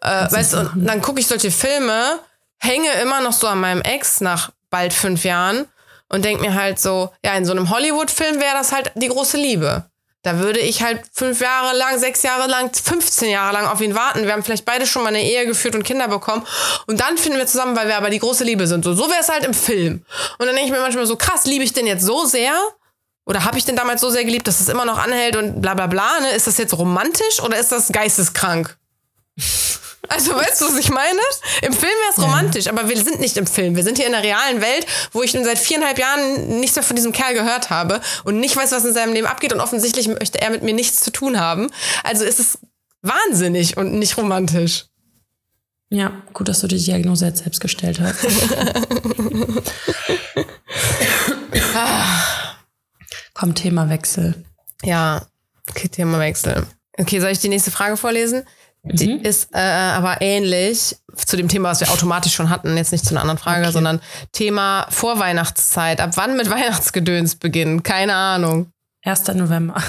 [0.00, 2.20] Äh, weißt du, und dann gucke ich solche Filme,
[2.58, 5.66] hänge immer noch so an meinem Ex nach bald fünf Jahren
[6.08, 9.36] und denke mir halt so, ja, in so einem Hollywood-Film wäre das halt die große
[9.36, 9.84] Liebe.
[10.22, 13.94] Da würde ich halt fünf Jahre lang, sechs Jahre lang, 15 Jahre lang auf ihn
[13.94, 14.24] warten.
[14.24, 16.44] Wir haben vielleicht beide schon mal eine Ehe geführt und Kinder bekommen.
[16.86, 18.84] Und dann finden wir zusammen, weil wir aber die große Liebe sind.
[18.84, 20.04] So, so wäre es halt im Film.
[20.38, 22.52] Und dann denke ich mir manchmal so, krass, liebe ich den jetzt so sehr?
[23.26, 25.74] Oder habe ich den damals so sehr geliebt, dass es immer noch anhält und bla
[25.74, 26.20] bla bla?
[26.20, 26.30] Ne?
[26.32, 28.76] Ist das jetzt romantisch oder ist das geisteskrank?
[30.06, 31.20] Also weißt du, was ich meine?
[31.62, 33.74] Im Film wäre es romantisch, aber wir sind nicht im Film.
[33.76, 36.82] Wir sind hier in der realen Welt, wo ich nun seit viereinhalb Jahren nichts mehr
[36.82, 40.08] von diesem Kerl gehört habe und nicht weiß, was in seinem Leben abgeht und offensichtlich
[40.08, 41.70] möchte er mit mir nichts zu tun haben.
[42.04, 42.58] Also ist es
[43.02, 44.86] wahnsinnig und nicht romantisch.
[45.90, 48.18] Ja, gut, dass du die Diagnose jetzt selbst gestellt hast.
[53.34, 54.44] Komm, Themawechsel.
[54.82, 55.26] Ja,
[55.70, 56.66] okay, Themawechsel.
[56.98, 58.44] Okay, soll ich die nächste Frage vorlesen?
[58.84, 62.76] Die ist äh, aber ähnlich zu dem Thema, was wir automatisch schon hatten.
[62.76, 63.72] Jetzt nicht zu einer anderen Frage, Okay.
[63.72, 64.00] sondern
[64.32, 66.00] Thema Vorweihnachtszeit.
[66.00, 67.82] Ab wann mit Weihnachtsgedöns beginnen?
[67.82, 68.72] Keine Ahnung.
[69.04, 69.26] 1.
[69.34, 69.74] November.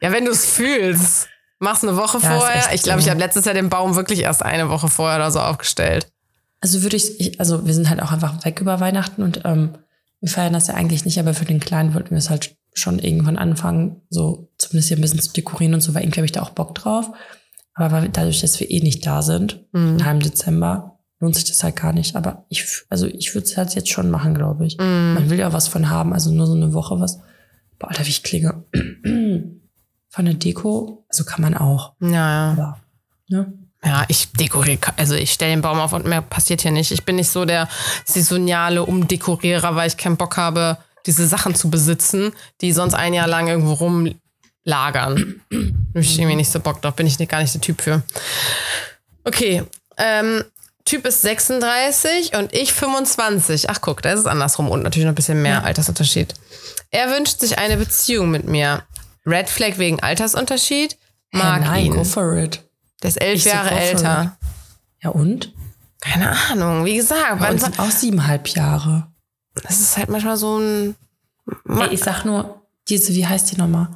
[0.00, 1.28] Ja, wenn du es fühlst.
[1.58, 2.64] Mach's eine Woche Ja, vorher.
[2.74, 3.06] Ich glaube, so.
[3.06, 6.08] ich habe letztes Jahr den Baum wirklich erst eine Woche vorher oder so aufgestellt.
[6.60, 9.70] Also würde ich, ich, also wir sind halt auch einfach weg über Weihnachten und ähm,
[10.22, 12.98] wir feiern das ja eigentlich nicht, aber für den Kleinen wollten wir es halt schon
[12.98, 16.32] irgendwann anfangen, so zumindest hier ein bisschen zu dekorieren und so, weil irgendwie habe ich
[16.32, 17.10] da auch Bock drauf.
[17.74, 19.98] Aber dadurch, dass wir eh nicht da sind, Mhm.
[19.98, 22.16] im Dezember, lohnt sich das halt gar nicht.
[22.16, 24.78] Aber ich, also ich würde es halt jetzt schon machen, glaube ich.
[24.78, 25.14] Mhm.
[25.14, 27.18] Man will ja was von haben, also nur so eine Woche was.
[27.78, 28.64] Boah, Alter, wie ich klinge.
[30.14, 31.94] Von der Deko, also kann man auch.
[32.00, 32.52] Ja, ja.
[32.52, 32.80] Aber,
[33.28, 33.52] ne?
[33.84, 36.92] Ja, ich dekoriere, also ich stelle den Baum auf und mehr passiert hier nicht.
[36.92, 37.68] Ich bin nicht so der
[38.04, 43.26] saisonale Umdekorierer, weil ich keinen Bock habe, diese Sachen zu besitzen, die sonst ein Jahr
[43.26, 45.40] lang irgendwo rumlagern.
[45.94, 48.02] Hab ich irgendwie nicht so Bock drauf, bin ich nicht, gar nicht der Typ für.
[49.24, 49.64] Okay,
[49.98, 50.44] ähm,
[50.84, 53.70] Typ ist 36 und ich 25.
[53.70, 55.62] Ach guck, da ist es andersrum und natürlich noch ein bisschen mehr Ja.
[55.62, 56.34] Altersunterschied.
[56.90, 58.82] Er wünscht sich eine Beziehung mit mir.
[59.24, 60.96] Red Flag wegen Altersunterschied.
[61.32, 61.92] Mag Hä, nein, ihn.
[61.94, 62.60] go for it.
[63.02, 64.36] Der ist elf Ich Jahre älter.
[65.02, 65.52] Ja und?
[66.00, 69.08] Keine Ahnung, wie gesagt, Bei uns sind auch siebeneinhalb Jahre.
[69.62, 70.94] das ist halt manchmal so ein.
[71.68, 73.88] Ey, ich sag nur, diese, wie heißt die nochmal?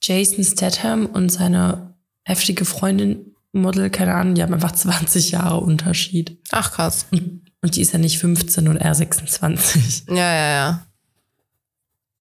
[0.00, 6.38] Jason Statham und seine heftige Freundin, Model, keine Ahnung, die haben einfach 20 Jahre Unterschied.
[6.50, 7.06] Ach krass.
[7.10, 10.04] Und, die ist ja nicht 15 und er 26.
[10.08, 10.86] Ja, ja, ja.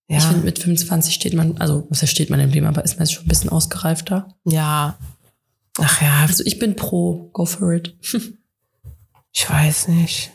[0.09, 2.95] Ja, Ich finde, mit 25 steht man, also was steht man im Leben, aber ist
[2.99, 4.28] man jetzt schon ein bisschen ausgereifter.
[4.45, 4.97] ja.
[5.80, 7.95] Ach ja, Also ich bin pro, go for it.
[9.34, 10.32] ich weiß nicht.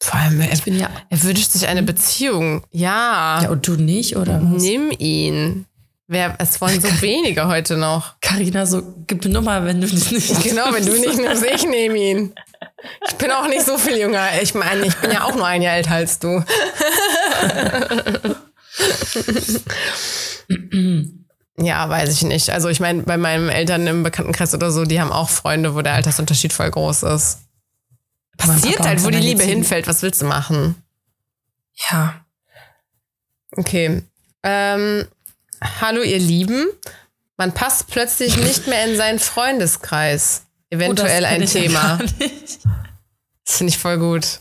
[0.00, 2.64] Vor allem, er, Ich bin ja, er wünscht sich eine Beziehung.
[2.70, 4.62] Ja, ja und du nicht, oder was?
[4.62, 5.66] nimm ihn.
[6.06, 8.20] Wer, es wollen so wenige heute noch.
[8.20, 11.96] Carina, so, gib eine Nummer, wenn du nicht Genau, wenn du nicht nimmst, ich nehme
[11.96, 12.34] ihn.
[13.08, 14.26] Ich bin auch nicht so viel jünger.
[14.42, 16.44] Ich meine, ich bin ja auch nur ein Jahr älter als du.
[21.58, 22.50] Ja, weiß ich nicht.
[22.50, 25.82] Also ich meine, bei meinen Eltern im Bekanntenkreis oder so, die haben auch Freunde, wo
[25.82, 27.38] der Altersunterschied voll groß ist.
[28.36, 29.86] Passiert halt, wo die Liebe hinfällt.
[29.86, 30.74] Was willst du machen?
[31.90, 32.24] Ja,
[33.56, 34.02] Okay.
[34.42, 35.06] Ähm,
[35.80, 36.66] hallo, ihr Lieben.
[37.36, 40.42] Man passt plötzlich nicht mehr in seinen Freundeskreis.
[40.70, 41.98] Eventuell Oh, ein Thema.
[43.46, 44.40] Das finde ich voll gut.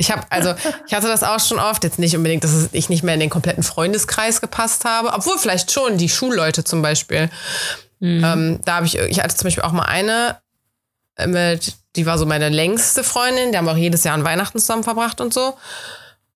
[0.00, 0.54] Ich habe also
[0.86, 3.28] ich hatte das auch schon oft jetzt nicht unbedingt, dass ich nicht mehr in den
[3.28, 7.28] kompletten Freundeskreis gepasst habe, obwohl vielleicht schon die Schulleute zum Beispiel.
[8.00, 10.38] Ähm, da habe ich ich hatte zum Beispiel auch mal eine
[11.16, 14.24] äh, mit die war so meine längste Freundin, die haben wir auch jedes Jahr an
[14.24, 15.54] Weihnachten zusammen verbracht und so.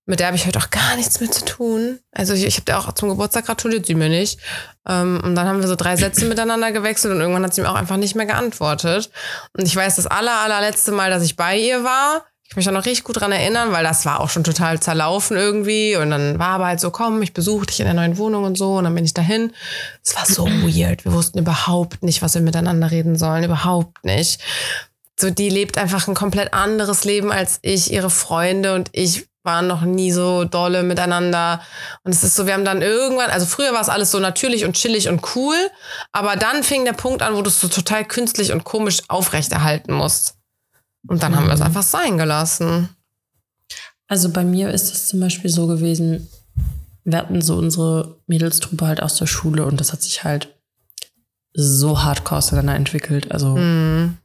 [0.04, 2.00] Mit der habe ich heute auch gar nichts mehr zu tun.
[2.12, 4.38] Also ich, ich habe der auch zum Geburtstag gratuliert, sie mir nicht.
[4.86, 7.70] Ähm, und dann haben wir so drei Sätze miteinander gewechselt und irgendwann hat sie mir
[7.70, 9.10] auch einfach nicht mehr geantwortet.
[9.56, 12.66] Und ich weiß, das aller, allerletzte Mal, dass ich bei ihr war, ich kann mich
[12.66, 15.96] da noch richtig gut dran erinnern, weil das war auch schon total zerlaufen irgendwie.
[15.96, 18.58] Und dann war aber halt so, komm, ich besuche dich in der neuen Wohnung und
[18.58, 18.76] so.
[18.76, 19.52] Und dann bin ich dahin.
[20.04, 21.06] Es war so weird.
[21.06, 23.44] Wir wussten überhaupt nicht, was wir miteinander reden sollen.
[23.44, 24.40] Überhaupt nicht.
[25.18, 29.66] So, die lebt einfach ein komplett anderes Leben als ich, ihre Freunde und ich waren
[29.66, 31.60] noch nie so dolle miteinander.
[32.02, 34.64] Und es ist so, wir haben dann irgendwann, also früher war es alles so natürlich
[34.64, 35.56] und chillig und cool,
[36.12, 39.92] aber dann fing der Punkt an, wo du es so total künstlich und komisch aufrechterhalten
[39.92, 40.36] musst.
[41.06, 42.88] Und dann haben wir es einfach sein gelassen.
[44.08, 46.28] Also bei mir ist es zum Beispiel so gewesen,
[47.04, 50.54] wir hatten so unsere Mädelstruppe halt aus der Schule und das hat sich halt
[51.52, 53.30] so hardcore auseinander entwickelt.
[53.32, 54.16] Also Mhm.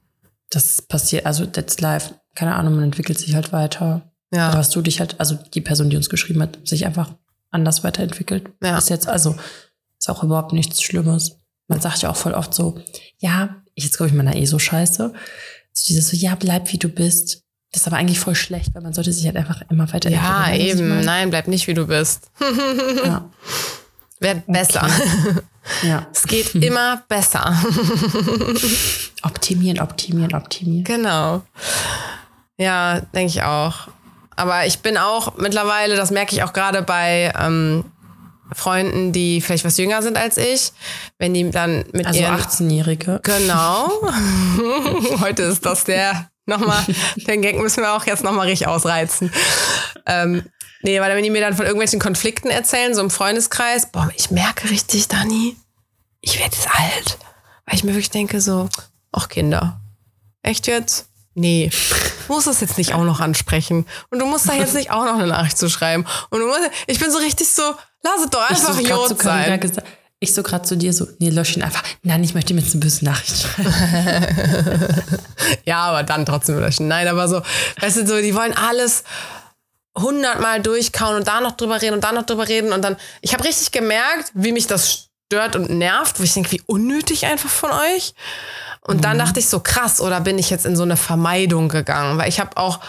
[0.49, 2.15] das passiert, also that's life.
[2.35, 4.09] Keine Ahnung, man entwickelt sich halt weiter.
[4.31, 4.53] Da Ja.
[4.57, 7.13] hast du dich halt, also die Person, die uns geschrieben hat, sich einfach
[7.51, 8.49] anders weiterentwickelt.
[8.63, 8.75] Ja.
[8.75, 9.35] Bis jetzt, also
[9.99, 11.35] ist auch überhaupt nichts Schlimmes.
[11.67, 12.79] Man sagt ja auch voll oft so,
[13.19, 15.13] ja, ich jetzt glaube ich meiner eh so scheiße.
[15.73, 17.43] So dieses so, ja, bleib wie du bist.
[17.71, 20.21] Das ist aber eigentlich voll schlecht, weil man sollte sich halt einfach immer weiterentwickeln.
[20.23, 21.05] Ja, eben.
[21.05, 22.31] Nein, bleib nicht, wie du bist.
[23.05, 23.29] Ja,
[24.19, 24.87] Werd besser.
[25.83, 26.07] ja.
[26.13, 27.57] Es geht immer besser.
[29.23, 30.83] Optimieren, optimieren, optimieren.
[30.83, 31.41] Genau.
[32.57, 33.87] Ja, denke ich auch.
[34.35, 37.85] Aber ich bin auch mittlerweile, das merke ich auch gerade bei ähm,
[38.53, 40.71] Freunden, die vielleicht was jünger sind als ich,
[41.17, 43.19] wenn die dann mit Also ihren 18-Jährige.
[43.23, 43.91] Genau.
[45.19, 46.83] Heute ist das der nochmal,
[47.15, 49.31] den Gag müssen wir auch jetzt nochmal richtig ausreizen.
[50.05, 50.43] Ähm,
[50.81, 54.31] nee, weil wenn die mir dann von irgendwelchen Konflikten erzählen, so im Freundeskreis, boah, ich
[54.31, 55.55] merke richtig, Dani,
[56.21, 57.17] ich werde jetzt alt.
[57.65, 58.67] Weil ich mir wirklich denke so,
[59.11, 59.79] ach Kinder,
[60.41, 61.05] echt jetzt?
[61.35, 61.69] Nee,
[62.27, 63.85] du musst das jetzt nicht auch noch ansprechen.
[64.09, 66.05] Und du musst da jetzt nicht auch noch eine Nachricht zu schreiben.
[66.31, 69.07] Und du musst, ich bin so richtig so, lass es doch Ich so einfach grad
[69.07, 69.59] zu Jod sein.
[69.59, 69.87] gesagt-
[70.19, 71.83] Ich so gerade zu dir so, nee, lösch ihn einfach.
[72.03, 73.73] Nein, ich möchte ihm jetzt eine böse Nachricht schreiben.
[75.65, 76.87] Ja, aber dann trotzdem löschen.
[76.87, 77.41] Nein, aber so,
[77.79, 79.03] weißt du, so, die wollen alles
[79.97, 82.71] hundertmal durchkauen und da noch drüber reden und da noch drüber reden.
[82.73, 86.51] Und dann, ich habe richtig gemerkt, wie mich das stört und nervt, wo ich denke,
[86.51, 88.13] wie unnötig einfach von euch.
[88.81, 92.17] Und dann dachte ich so, krass, oder bin ich jetzt in so eine Vermeidung gegangen?
[92.17, 92.79] Weil ich habe auch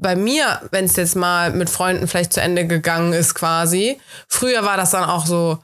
[0.00, 4.64] bei mir, wenn es jetzt mal mit Freunden vielleicht zu Ende gegangen ist quasi, früher
[4.64, 5.58] war das dann auch so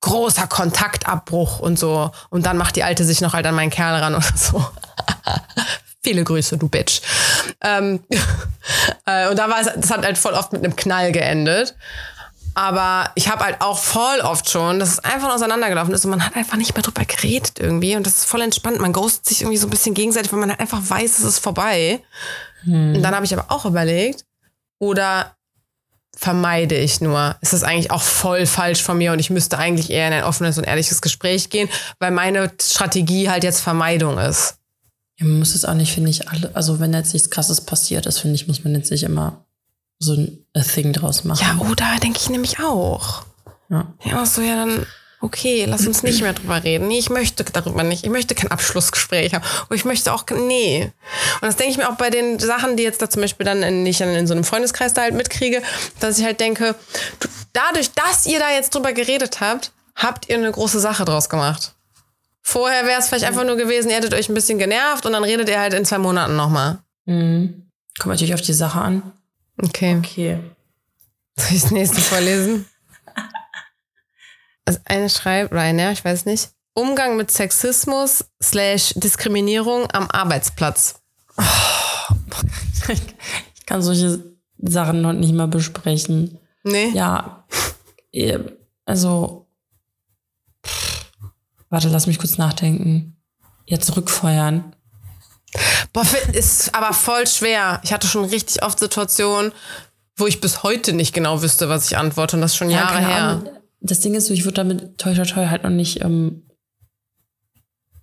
[0.00, 2.10] großer Kontaktabbruch und so.
[2.30, 4.64] Und dann macht die Alte sich noch halt an meinen Kerl ran oder so.
[6.02, 7.02] Viele Grüße, du Bitch.
[7.60, 8.00] Ähm,
[9.06, 11.74] äh, und da war es, das hat halt voll oft mit einem Knall geendet.
[12.54, 16.24] Aber ich habe halt auch voll oft schon, dass es einfach auseinandergelaufen ist und man
[16.24, 17.94] hat einfach nicht mehr drüber geredet irgendwie.
[17.94, 18.80] Und das ist voll entspannt.
[18.80, 21.38] Man ghostet sich irgendwie so ein bisschen gegenseitig, weil man halt einfach weiß, es ist
[21.38, 22.00] vorbei.
[22.64, 22.94] Hm.
[22.96, 24.24] Und dann habe ich aber auch überlegt,
[24.78, 25.36] oder
[26.16, 27.36] vermeide ich nur?
[27.40, 30.24] Ist das eigentlich auch voll falsch von mir und ich müsste eigentlich eher in ein
[30.24, 34.56] offenes und ehrliches Gespräch gehen, weil meine Strategie halt jetzt Vermeidung ist.
[35.18, 38.06] Ja, man muss es auch nicht, finde ich, alle, also wenn jetzt nichts krasses passiert
[38.06, 39.44] ist, finde ich, muss man jetzt nicht immer
[39.98, 41.42] so ein Thing draus machen.
[41.42, 43.24] Ja, oh, da denke ich nämlich auch.
[43.68, 43.92] Ja.
[44.02, 44.86] Ja, so, ja, dann
[45.20, 46.88] okay, lass uns nicht mehr drüber reden.
[46.88, 48.04] Nee, ich möchte darüber nicht.
[48.04, 49.44] Ich möchte kein Abschlussgespräch haben.
[49.68, 50.90] Und ich möchte auch, nee.
[51.40, 53.62] Und das denke ich mir auch bei den Sachen, die jetzt da zum Beispiel dann
[53.62, 55.62] in, ich in so einem Freundeskreis da halt mitkriege,
[56.00, 56.74] dass ich halt denke,
[57.20, 61.28] du, dadurch, dass ihr da jetzt drüber geredet habt, habt ihr eine große Sache draus
[61.28, 61.74] gemacht.
[62.42, 65.24] Vorher wäre es vielleicht einfach nur gewesen, ihr hättet euch ein bisschen genervt und dann
[65.24, 66.78] redet ihr halt in zwei Monaten nochmal.
[67.04, 67.70] Mhm.
[67.98, 69.02] Kommt natürlich auf die Sache an.
[69.62, 69.96] Okay.
[69.98, 70.40] Okay.
[71.36, 72.66] Soll ich das nächste vorlesen?
[74.70, 76.50] Also eine schreibt, Rainer, ich weiß nicht.
[76.74, 81.02] Umgang mit Sexismus slash Diskriminierung am Arbeitsplatz.
[81.36, 81.42] Oh,
[82.88, 84.22] ich kann solche
[84.58, 86.38] Sachen noch nicht mal besprechen.
[86.62, 86.90] Nee?
[86.90, 87.44] Ja.
[88.84, 89.48] Also.
[91.68, 93.16] Warte, lass mich kurz nachdenken.
[93.66, 94.76] Jetzt zurückfeuern.
[95.92, 97.80] Boah, ist aber voll schwer.
[97.82, 99.50] Ich hatte schon richtig oft Situationen,
[100.16, 102.36] wo ich bis heute nicht genau wüsste, was ich antworte.
[102.36, 103.16] Und das ist schon ja, Jahre her.
[103.16, 106.42] Ahnung das Ding ist so, ich wurde damit toi toi toi halt noch nicht, ähm,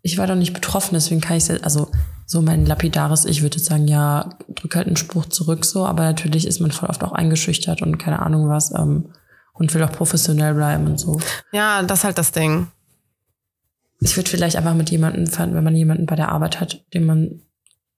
[0.01, 1.91] ich war doch nicht betroffen, deswegen kann ich also
[2.25, 6.45] so mein lapidares Ich würde sagen, ja, drück halt einen Spruch zurück so, aber natürlich
[6.45, 9.13] ist man voll oft auch eingeschüchtert und keine Ahnung was ähm,
[9.53, 11.19] und will auch professionell bleiben und so.
[11.51, 12.67] Ja, das ist halt das Ding.
[13.99, 17.41] Ich würde vielleicht einfach mit jemandem, wenn man jemanden bei der Arbeit hat, dem man,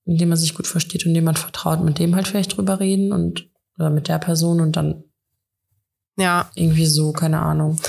[0.06, 2.80] in dem man sich gut versteht und dem man vertraut, mit dem halt vielleicht drüber
[2.80, 5.04] reden und oder mit der Person und dann
[6.20, 6.50] ja.
[6.56, 7.80] Irgendwie so, keine Ahnung.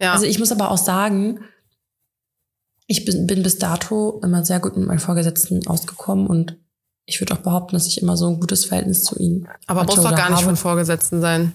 [0.00, 0.12] Ja.
[0.12, 1.40] Also ich muss aber auch sagen,
[2.86, 6.56] ich bin, bin bis dato immer sehr gut mit meinen Vorgesetzten ausgekommen und
[7.04, 9.96] ich würde auch behaupten, dass ich immer so ein gutes Verhältnis zu ihnen Aber muss
[9.96, 11.54] doch gar nicht von Vorgesetzten sein.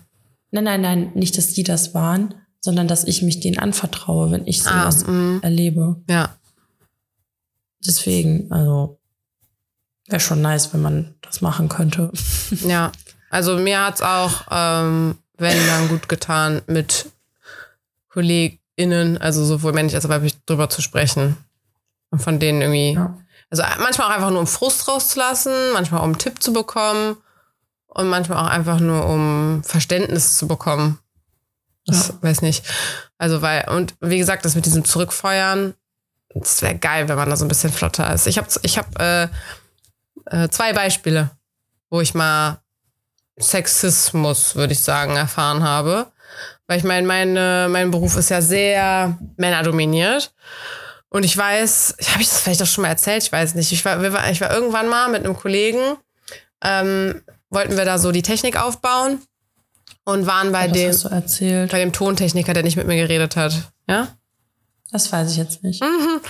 [0.51, 4.47] Nein, nein, nein, nicht, dass die das waren, sondern dass ich mich denen anvertraue, wenn
[4.47, 6.01] ich sowas ah, erlebe.
[6.09, 6.35] Ja.
[7.85, 8.99] Deswegen, also
[10.07, 12.11] wäre schon nice, wenn man das machen könnte.
[12.67, 12.91] Ja,
[13.29, 17.07] also mir hat's auch ähm, wenn dann gut getan, mit
[18.09, 21.37] KollegInnen, also sowohl männlich als auch weiblich, drüber zu sprechen.
[22.11, 23.17] Und von denen irgendwie, ja.
[23.49, 27.17] also manchmal auch einfach nur um Frust rauszulassen, manchmal um einen Tipp zu bekommen
[27.87, 30.99] und manchmal auch einfach nur um Verständnis zu bekommen.
[31.85, 32.13] Das ja.
[32.21, 32.65] weiß nicht.
[33.17, 35.73] Also, weil, und wie gesagt, das mit diesem Zurückfeuern,
[36.33, 38.27] das wäre geil, wenn man da so ein bisschen flotter ist.
[38.27, 39.27] Ich habe ich hab, äh,
[40.25, 41.31] äh, zwei Beispiele,
[41.89, 42.62] wo ich mal
[43.39, 46.07] Sexismus, würde ich sagen, erfahren habe.
[46.67, 50.33] Weil ich meine, meine, mein Beruf ist ja sehr männerdominiert.
[51.09, 53.23] Und ich weiß, habe ich das vielleicht auch schon mal erzählt?
[53.23, 53.71] Ich weiß nicht.
[53.71, 55.97] Ich war, war, ich war irgendwann mal mit einem Kollegen,
[56.63, 59.21] ähm, wollten wir da so die Technik aufbauen
[60.05, 63.53] und waren bei dem, bei dem Tontechniker, der nicht mit mir geredet hat.
[63.87, 64.07] Ja?
[64.93, 65.81] Das weiß ich jetzt nicht.
[65.81, 66.21] Mhm.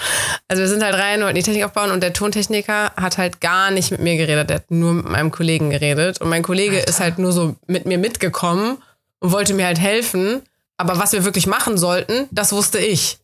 [0.47, 3.71] Also wir sind halt rein, wollten die Technik aufbauen und der Tontechniker hat halt gar
[3.71, 6.21] nicht mit mir geredet, der hat nur mit meinem Kollegen geredet.
[6.21, 6.87] Und mein Kollege Alter.
[6.87, 8.77] ist halt nur so mit mir mitgekommen
[9.19, 10.43] und wollte mir halt helfen.
[10.77, 13.17] Aber was wir wirklich machen sollten, das wusste ich.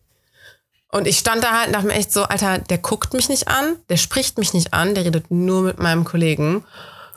[0.92, 3.48] Und ich stand da halt und dachte mir echt so, Alter, der guckt mich nicht
[3.48, 6.66] an, der spricht mich nicht an, der redet nur mit meinem Kollegen.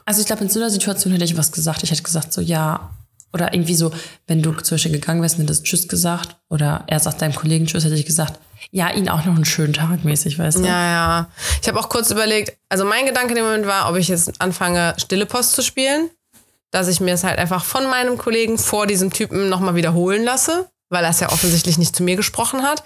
[0.04, 1.82] Also ich glaube, in so einer Situation hätte ich was gesagt.
[1.82, 2.90] Ich hätte gesagt so, ja,
[3.32, 3.92] oder irgendwie so,
[4.26, 7.66] wenn du zum Beispiel gegangen wärst und hättest Tschüss gesagt oder er sagt deinem Kollegen
[7.66, 8.38] Tschüss, hätte ich gesagt,
[8.70, 10.62] ja, ihnen auch noch einen schönen Tag mäßig, weißt du?
[10.62, 11.28] Ja, ja.
[11.60, 14.40] Ich habe auch kurz überlegt, also mein Gedanke in dem Moment war, ob ich jetzt
[14.40, 16.10] anfange, Stille Post zu spielen,
[16.70, 20.68] dass ich mir es halt einfach von meinem Kollegen vor diesem Typen nochmal wiederholen lasse,
[20.88, 22.82] weil er es ja offensichtlich nicht zu mir gesprochen hat.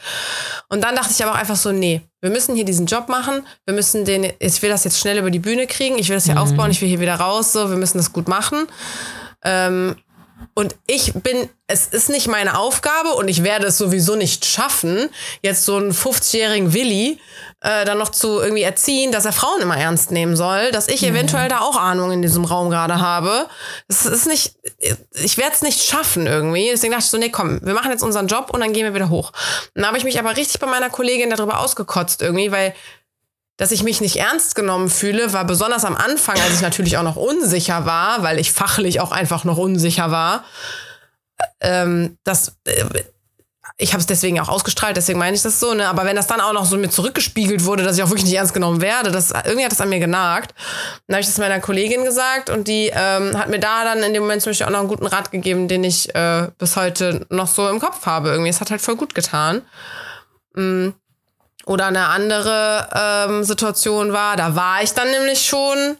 [0.68, 3.46] Und dann dachte ich aber auch einfach so, nee, wir müssen hier diesen Job machen,
[3.64, 6.24] wir müssen den, ich will das jetzt schnell über die Bühne kriegen, ich will das
[6.24, 6.40] hier mhm.
[6.40, 8.66] aufbauen, ich will hier wieder raus, so, wir müssen das gut machen.
[9.44, 9.96] Ähm,
[10.54, 15.08] und ich bin, es ist nicht meine Aufgabe und ich werde es sowieso nicht schaffen,
[15.42, 17.18] jetzt so einen 50-jährigen Willi
[17.60, 21.02] äh, dann noch zu irgendwie erziehen, dass er Frauen immer ernst nehmen soll, dass ich
[21.02, 23.48] eventuell da auch Ahnung in diesem Raum gerade habe.
[23.88, 24.56] Das ist nicht,
[25.12, 26.68] ich werde es nicht schaffen irgendwie.
[26.70, 28.94] Deswegen dachte ich so, nee, komm, wir machen jetzt unseren Job und dann gehen wir
[28.94, 29.32] wieder hoch.
[29.74, 32.74] Und dann habe ich mich aber richtig bei meiner Kollegin darüber ausgekotzt irgendwie, weil
[33.56, 37.02] dass ich mich nicht ernst genommen fühle, war besonders am Anfang, als ich natürlich auch
[37.02, 40.44] noch unsicher war, weil ich fachlich auch einfach noch unsicher war.
[41.60, 42.84] Ähm, das, äh,
[43.78, 45.88] ich habe es deswegen auch ausgestrahlt, deswegen meine ich das so, ne?
[45.88, 48.36] Aber wenn das dann auch noch so mir zurückgespiegelt wurde, dass ich auch wirklich nicht
[48.36, 50.54] ernst genommen werde, das irgendwie hat das an mir genagt.
[51.06, 54.14] Dann habe ich das meiner Kollegin gesagt und die ähm, hat mir da dann in
[54.14, 57.26] dem Moment zum Beispiel auch noch einen guten Rat gegeben, den ich äh, bis heute
[57.28, 58.30] noch so im Kopf habe.
[58.30, 59.62] Irgendwie, es hat halt voll gut getan.
[60.54, 60.90] Mm.
[61.66, 65.98] Oder eine andere ähm, Situation war, da war ich dann nämlich schon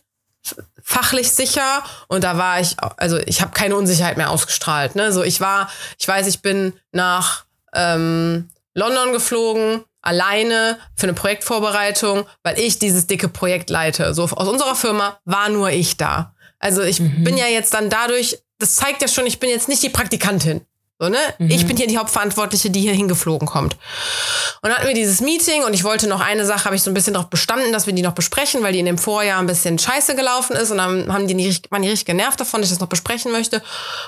[0.83, 4.95] fachlich sicher und da war ich, also ich habe keine Unsicherheit mehr ausgestrahlt.
[4.95, 5.13] Ne?
[5.13, 7.45] So ich war, ich weiß, ich bin nach
[7.75, 14.15] ähm, London geflogen, alleine für eine Projektvorbereitung, weil ich dieses dicke Projekt leite.
[14.15, 16.33] So aus unserer Firma war nur ich da.
[16.61, 17.25] Also ich mhm.
[17.25, 20.65] bin ja jetzt dann dadurch, das zeigt ja schon, ich bin jetzt nicht die Praktikantin.
[20.99, 21.19] So, ne?
[21.39, 21.51] Mhm.
[21.51, 23.75] Ich bin hier die Hauptverantwortliche, die hier hingeflogen kommt.
[23.75, 26.91] Und dann hatten wir dieses Meeting und ich wollte noch eine Sache, habe ich so
[26.91, 29.47] ein bisschen darauf bestanden, dass wir die noch besprechen, weil die in dem Vorjahr ein
[29.47, 32.71] bisschen scheiße gelaufen ist und dann haben die nicht, waren die richtig genervt davon, dass
[32.71, 33.63] ich das noch besprechen möchte.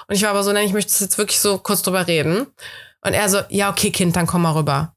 [0.06, 2.46] Und ich war aber so, nein, ich möchte jetzt wirklich so kurz drüber reden.
[3.02, 4.94] Und er so, ja, okay, Kind, dann komm mal rüber.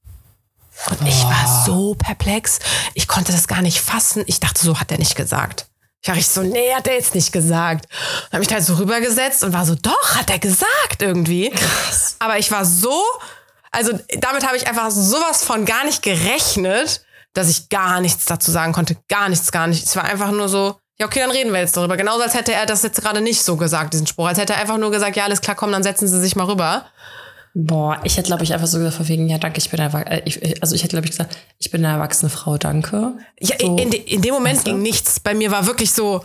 [0.89, 2.59] Und ich war so perplex.
[2.93, 4.23] Ich konnte das gar nicht fassen.
[4.27, 5.67] Ich dachte, so hat er nicht gesagt.
[6.01, 7.85] Ich war richtig so, nee, hat er jetzt nicht gesagt.
[8.27, 11.51] Habe mich da halt so rübergesetzt und war so, doch, hat er gesagt irgendwie.
[11.51, 12.15] Krass.
[12.17, 13.03] Aber ich war so,
[13.71, 18.49] also damit habe ich einfach sowas von gar nicht gerechnet, dass ich gar nichts dazu
[18.49, 18.97] sagen konnte.
[19.09, 19.91] Gar nichts, gar nichts.
[19.91, 21.97] Es war einfach nur so, ja, okay, dann reden wir jetzt darüber.
[21.97, 24.27] Genauso als hätte er das jetzt gerade nicht so gesagt, diesen Spruch.
[24.27, 26.45] Als hätte er einfach nur gesagt, ja, alles klar, komm, dann setzen Sie sich mal
[26.45, 26.85] rüber.
[27.53, 30.11] Boah, ich hätte, glaube ich, einfach so gesagt, von wegen, ja, danke, ich bin erwachsen.
[30.11, 33.13] Äh, also ich hätte, glaube ich, gesagt, ich bin eine erwachsene Frau, danke.
[33.39, 35.19] Ja, so, in, de, in dem Moment ging nichts.
[35.19, 36.21] Bei mir war wirklich so,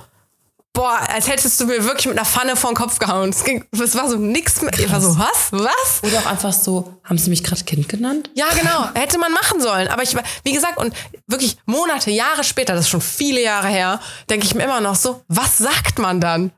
[0.76, 3.30] boah, als hättest du mir wirklich mit einer Pfanne vor den Kopf gehauen.
[3.30, 4.78] Es, ging, es war so nix mehr.
[4.78, 5.50] Ich war so, was?
[5.50, 6.02] Was?
[6.02, 8.30] Oder auch einfach so, haben sie mich gerade Kind genannt?
[8.34, 8.90] Ja, genau.
[8.94, 9.88] Hätte man machen sollen.
[9.88, 10.94] Aber ich war, wie gesagt, und
[11.26, 14.00] wirklich Monate, Jahre später, das ist schon viele Jahre her,
[14.30, 16.52] denke ich mir immer noch so, was sagt man dann?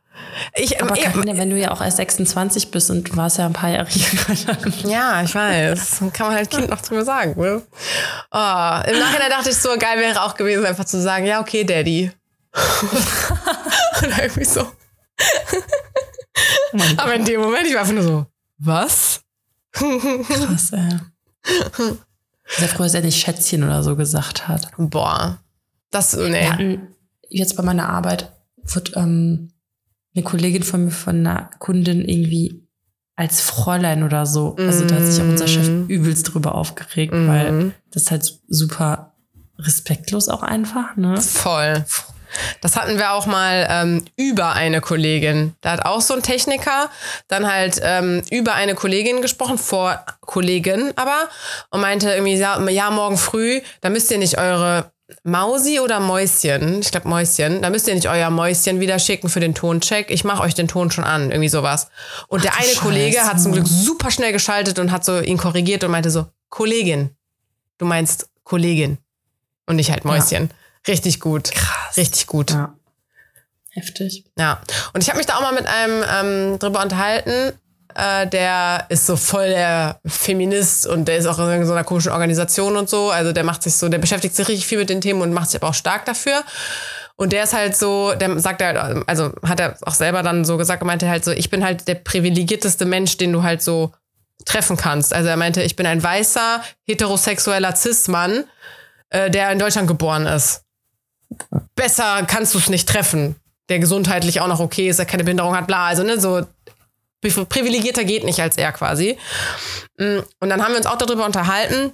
[0.54, 3.52] Ich, aber Carina, wenn du ja auch erst 26 bist und du warst ja ein
[3.52, 4.68] paar Jahre jünger.
[4.84, 6.02] Ja, ich weiß.
[6.12, 7.40] Kann man halt Kind noch drüber sagen.
[7.40, 7.62] Ne?
[8.30, 11.64] Oh, Im Nachhinein dachte ich so, geil wäre auch gewesen, einfach zu sagen, ja, okay,
[11.64, 12.12] Daddy.
[14.02, 14.62] und irgendwie so.
[16.72, 18.26] Oh aber in dem Moment, ich war einfach nur so,
[18.58, 19.20] was?
[19.72, 20.98] Krass, ey.
[22.46, 24.70] Sehr froh, dass er nicht Schätzchen oder so gesagt hat.
[24.76, 25.38] Boah.
[25.90, 26.32] Das, nee.
[26.32, 26.96] Wir hatten
[27.28, 29.52] jetzt bei meiner Arbeit wird, ähm,
[30.14, 32.68] eine Kollegin von mir, von einer Kundin irgendwie
[33.16, 34.54] als Fräulein oder so.
[34.56, 35.86] Also da hat sich auch unser Chef mhm.
[35.88, 37.26] übelst drüber aufgeregt, mm.
[37.26, 39.16] weil das ist halt super
[39.58, 41.20] respektlos auch einfach, ne?
[41.20, 41.84] Voll.
[42.60, 45.54] Das hatten wir auch mal ähm, über eine Kollegin.
[45.62, 46.90] Da hat auch so ein Techniker
[47.26, 51.28] dann halt ähm, über eine Kollegin gesprochen, vor Kollegin aber,
[51.70, 54.92] und meinte irgendwie, ja morgen früh, da müsst ihr nicht eure
[55.22, 56.80] Mausi oder Mäuschen?
[56.80, 57.62] Ich glaube Mäuschen.
[57.62, 60.10] Da müsst ihr nicht euer Mäuschen wieder schicken für den Toncheck.
[60.10, 61.88] Ich mache euch den Ton schon an, irgendwie sowas.
[62.28, 62.80] Und Ach, der eine Scheiße.
[62.80, 66.26] Kollege hat zum Glück super schnell geschaltet und hat so ihn korrigiert und meinte so,
[66.50, 67.10] Kollegin.
[67.78, 68.98] Du meinst Kollegin
[69.66, 70.50] und nicht halt Mäuschen.
[70.50, 70.92] Ja.
[70.92, 71.52] Richtig gut.
[71.52, 71.96] Krass.
[71.96, 72.50] Richtig gut.
[72.50, 72.74] Ja.
[73.70, 74.24] Heftig.
[74.36, 74.60] Ja.
[74.92, 77.58] Und ich habe mich da auch mal mit einem ähm, drüber unterhalten,
[77.98, 82.12] äh, der ist so voll der Feminist und der ist auch in so einer komischen
[82.12, 83.10] Organisation und so.
[83.10, 85.50] Also der macht sich so, der beschäftigt sich richtig viel mit den Themen und macht
[85.50, 86.44] sich aber auch stark dafür.
[87.16, 88.76] Und der ist halt so, der sagt halt,
[89.08, 91.96] also hat er auch selber dann so gesagt, meinte halt so, ich bin halt der
[91.96, 93.92] privilegierteste Mensch, den du halt so
[94.44, 95.12] treffen kannst.
[95.12, 98.44] Also er meinte, ich bin ein weißer, heterosexueller Cis-Mann,
[99.10, 100.62] äh, der in Deutschland geboren ist.
[101.74, 103.34] Besser kannst du es nicht treffen.
[103.68, 105.88] Der gesundheitlich auch noch okay ist, der keine Behinderung hat, bla.
[105.88, 106.46] Also, ne, so,
[107.20, 109.18] privilegierter geht nicht als er quasi.
[109.98, 111.92] Mm, und dann haben wir uns auch darüber unterhalten,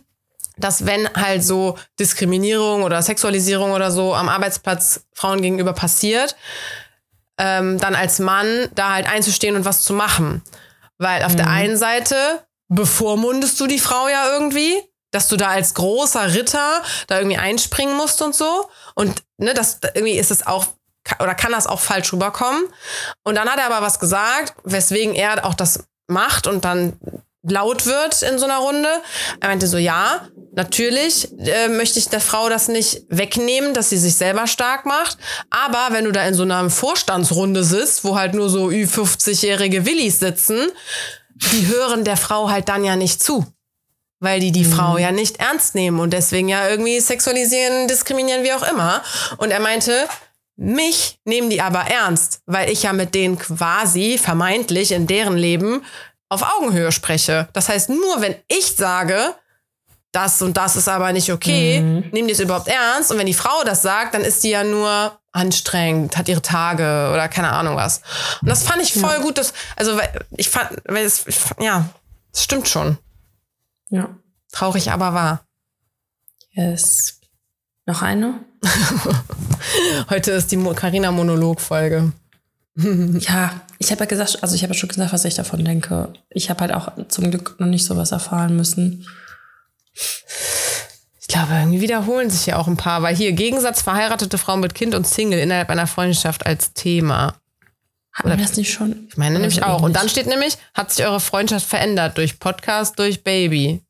[0.56, 6.36] dass wenn halt so Diskriminierung oder Sexualisierung oder so am Arbeitsplatz Frauen gegenüber passiert,
[7.38, 10.42] ähm, dann als Mann da halt einzustehen und was zu machen.
[10.98, 11.38] Weil auf mhm.
[11.38, 12.16] der einen Seite
[12.68, 14.74] bevormundest du die Frau ja irgendwie,
[15.10, 18.68] dass du da als großer Ritter da irgendwie einspringen musst und so.
[18.94, 20.66] Und ne, das irgendwie ist es auch
[21.20, 22.64] oder kann das auch falsch rüberkommen.
[23.24, 26.98] Und dann hat er aber was gesagt, weswegen er auch das macht und dann
[27.42, 28.88] laut wird in so einer Runde.
[29.40, 33.98] Er meinte so, ja, natürlich äh, möchte ich der Frau das nicht wegnehmen, dass sie
[33.98, 35.18] sich selber stark macht.
[35.50, 40.20] Aber wenn du da in so einer Vorstandsrunde sitzt, wo halt nur so Ü50-jährige Willis
[40.20, 40.68] sitzen,
[41.34, 43.46] die hören der Frau halt dann ja nicht zu.
[44.20, 44.72] Weil die die mhm.
[44.72, 49.02] Frau ja nicht ernst nehmen und deswegen ja irgendwie sexualisieren, diskriminieren, wie auch immer.
[49.36, 50.08] Und er meinte,
[50.56, 55.84] mich nehmen die aber ernst, weil ich ja mit denen quasi vermeintlich in deren Leben
[56.28, 57.48] auf Augenhöhe spreche.
[57.52, 59.34] Das heißt, nur wenn ich sage,
[60.12, 61.80] das und das ist aber nicht okay.
[61.80, 62.10] Mhm.
[62.12, 63.10] Nehmen die es überhaupt ernst?
[63.10, 67.10] Und wenn die Frau das sagt, dann ist die ja nur anstrengend, hat ihre Tage
[67.12, 68.00] oder keine Ahnung was.
[68.40, 69.38] Und das fand ich voll gut.
[69.38, 69.98] Dass, also
[70.36, 71.24] ich fand, weil es,
[71.58, 71.88] ja,
[72.32, 72.98] es stimmt schon.
[73.88, 74.08] Ja.
[74.52, 75.44] Traurig, aber wahr.
[76.52, 77.20] Yes.
[77.86, 78.44] Noch eine?
[80.10, 82.12] Heute ist die Carina Monolog-Folge.
[82.76, 86.12] Ja, ich habe ja gesagt, also ich habe ja schon gesagt, was ich davon denke.
[86.30, 89.06] Ich habe halt auch zum Glück noch nicht sowas erfahren müssen.
[91.20, 94.74] Ich glaube, irgendwie wiederholen sich ja auch ein paar, weil hier Gegensatz verheiratete Frau mit
[94.74, 97.36] Kind und Single innerhalb einer Freundschaft als Thema.
[98.12, 99.06] Hatten wir das nicht schon?
[99.08, 99.82] Ich meine Oder nämlich so auch.
[99.82, 103.82] Und dann steht nämlich, hat sich eure Freundschaft verändert durch Podcast, durch Baby.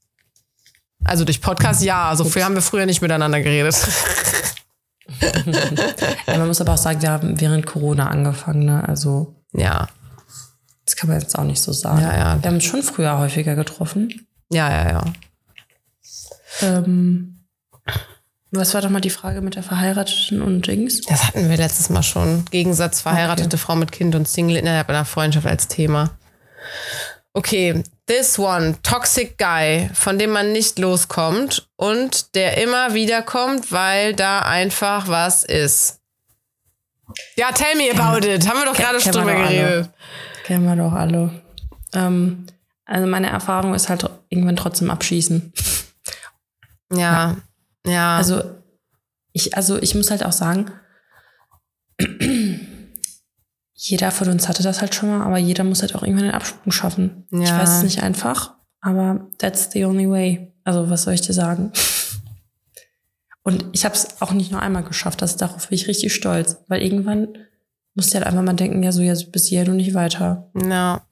[1.04, 2.14] Also durch Podcast, ja.
[2.16, 3.76] So viel haben wir früher nicht miteinander geredet.
[6.26, 8.86] Ja, man muss aber auch sagen, wir haben während Corona angefangen, ne?
[8.88, 9.88] Also, Ja,
[10.86, 12.02] das kann man jetzt auch nicht so sagen.
[12.02, 12.42] Ja, ja.
[12.42, 14.26] Wir haben uns schon früher häufiger getroffen.
[14.50, 15.04] ja, ja, ja.
[16.62, 17.46] Ähm,
[18.50, 21.00] was war doch mal die Frage mit der Verheirateten und Dings?
[21.02, 22.44] Das hatten wir letztes Mal schon.
[22.50, 26.10] Gegensatz verheiratete Frau mit Kind und Single innerhalb einer Freundschaft als Thema.
[27.36, 33.72] Okay, this one, toxic guy, von dem man nicht loskommt und der immer wieder kommt,
[33.72, 36.00] weil da einfach was ist.
[37.36, 38.48] Ja, tell me about it.
[38.48, 39.90] Haben wir doch gerade schon drüber geredet.
[40.44, 41.42] Kennen wir doch alle.
[41.92, 42.46] Ähm,
[42.86, 45.52] also meine Erfahrung ist halt irgendwann trotzdem abschießen.
[46.92, 47.36] Ja,
[47.86, 48.16] ja.
[48.16, 48.42] Also
[49.32, 50.70] ich, also ich muss halt auch sagen,
[53.86, 56.34] jeder von uns hatte das halt schon mal, aber jeder muss halt auch irgendwann den
[56.34, 57.26] Absprung schaffen.
[57.30, 57.58] Ich Ja.
[57.58, 60.52] weiß es nicht einfach, aber that's the only way.
[60.64, 61.70] Also was soll ich dir sagen?
[63.42, 66.56] Und ich habe es auch nicht nur einmal geschafft, das darauf bin ich richtig stolz,
[66.68, 67.28] weil irgendwann
[67.94, 70.50] musst du halt einfach mal denken, ja so jetzt bis hierhin und nicht weiter.
[70.54, 71.04] ja.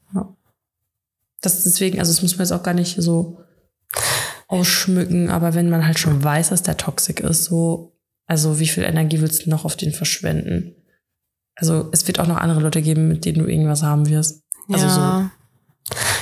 [1.42, 3.40] Das ist deswegen, also das muss man jetzt auch gar nicht so
[4.46, 7.96] ausschmücken, aber wenn man halt schon weiß, dass der toxic ist, so,
[8.26, 10.76] also wie viel Energie willst du noch auf den verschwenden?
[11.56, 14.42] Also es wird auch noch andere Leute geben, mit denen du irgendwas haben wirst.
[14.70, 15.30] Also ja.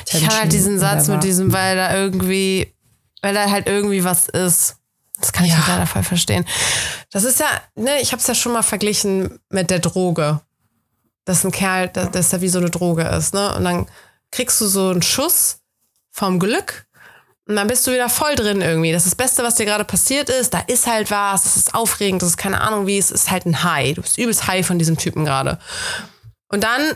[0.09, 0.17] so.
[0.19, 1.15] Ich habe halt diesen Satz whatever.
[1.15, 2.75] mit diesem, weil da irgendwie,
[3.23, 4.77] weil da halt irgendwie was ist.
[5.21, 5.59] Das kann ich Ja.
[5.59, 6.45] nicht leider voll verstehen.
[7.13, 10.41] Das ist ja, ne, ich habe es ja schon mal verglichen mit der Droge.
[11.27, 13.55] Dass ein Kerl, dass dass er wie so eine Droge ist, ne?
[13.55, 13.87] Und dann
[14.33, 15.59] kriegst du so einen Schuss
[16.11, 16.87] vom Glück
[17.51, 18.93] und dann bist du wieder voll drin irgendwie.
[18.93, 20.55] Das ist das Beste, was dir gerade passiert ist.
[20.55, 23.45] Da ist halt was, das ist aufregend, das ist keine Ahnung wie, es ist halt
[23.45, 23.97] ein High.
[23.97, 25.59] Du bist übelst high von diesem Typen gerade.
[26.47, 26.95] Und dann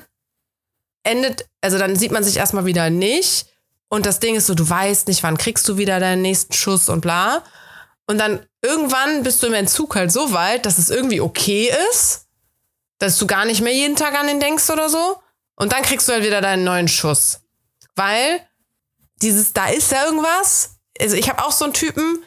[1.03, 3.49] endet, also dann sieht man sich erstmal wieder nicht.
[3.89, 6.89] Und das Ding ist so, du weißt nicht, wann kriegst du wieder deinen nächsten Schuss
[6.89, 7.43] und bla.
[8.07, 12.27] Und dann irgendwann bist du im Entzug halt so weit, dass es irgendwie okay ist,
[12.99, 15.21] dass du gar nicht mehr jeden Tag an den denkst oder so.
[15.57, 17.41] Und dann kriegst du halt wieder deinen neuen Schuss.
[17.97, 18.41] Weil
[19.25, 20.77] dieses, da ist ja irgendwas.
[21.01, 22.25] Also ich habe auch so einen Typen,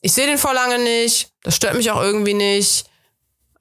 [0.00, 2.86] ich sehe den vor lange nicht, das stört mich auch irgendwie nicht.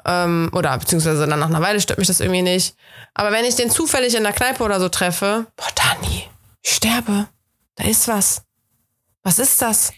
[0.06, 2.76] Ähm, oder beziehungsweise dann nach einer Weile stört mich das irgendwie nicht.
[3.14, 6.28] Aber wenn ich den zufällig in der Kneipe oder so treffe, boah, Dani,
[6.64, 7.28] ich sterbe.
[7.76, 8.42] Da ist was.
[9.24, 9.90] Was ist das?
[9.90, 9.94] Ist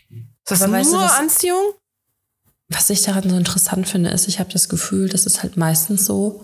[0.45, 1.73] das Aber nur weißt du, was- Anziehung?
[2.69, 6.05] Was ich daran so interessant finde, ist, ich habe das Gefühl, dass es halt meistens
[6.05, 6.43] so,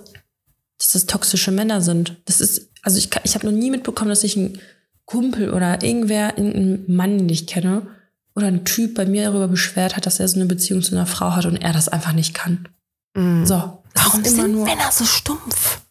[0.78, 2.16] dass das toxische Männer sind.
[2.26, 4.62] Das ist, also ich, ich habe noch nie mitbekommen, dass ich einen
[5.10, 7.88] Kumpel oder irgendwer, irgendeinen Mann, den ich kenne,
[8.36, 11.08] oder ein Typ bei mir darüber beschwert hat, dass er so eine Beziehung zu einer
[11.08, 12.70] Frau hat und er das einfach nicht kann.
[13.16, 13.84] So.
[13.94, 14.66] es Warum sind nur.
[14.66, 15.82] Männer so stumpf?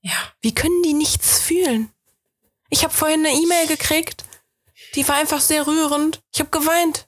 [0.00, 0.14] Ja.
[0.40, 1.90] Wie können die nichts fühlen?
[2.70, 4.24] Ich habe vorhin eine E-Mail gekriegt,
[4.94, 6.22] die war einfach sehr rührend.
[6.32, 7.06] Ich habe geweint.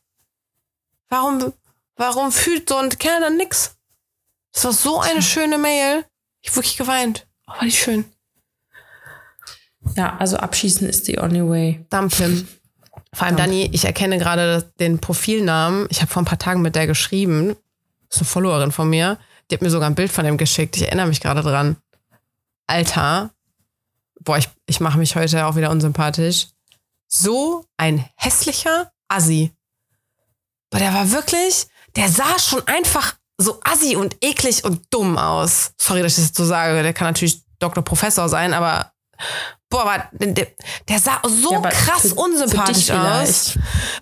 [1.09, 1.53] Warum,
[1.97, 3.77] warum fühlt so ein Kerl dann nix?
[4.53, 6.05] Das war so eine schöne Mail.
[6.43, 7.27] Ich hab wirklich geweint.
[7.47, 8.05] Oh, war die schön.
[10.01, 11.85] Ja, also abschießen ist the only way.
[11.91, 12.49] Dump him.
[13.13, 15.87] Vor allem, Dani, ich erkenne gerade den Profilnamen.
[15.91, 17.55] Ich habe vor ein paar Tagen mit der geschrieben.
[18.09, 19.19] Das ist eine Followerin von mir.
[19.51, 20.79] Die hat mir sogar ein Bild von dem geschickt.
[20.79, 21.77] Ich erinnere mich gerade dran.
[22.67, 23.29] Alter.
[24.25, 26.47] Boah, ich, ich mache mich heute auch wieder unsympathisch.
[27.07, 29.53] So ein hässlicher Assi.
[30.71, 35.73] Boah, der war wirklich, der sah schon einfach so assi und eklig und dumm aus.
[35.79, 36.83] Sorry, dass ich das so sage.
[36.83, 38.95] Der kann natürlich Doktor Professor sein, aber
[39.69, 40.47] boah, war, der,
[40.89, 43.53] der sah so Ja, krass für- für unsympathisch dich aus.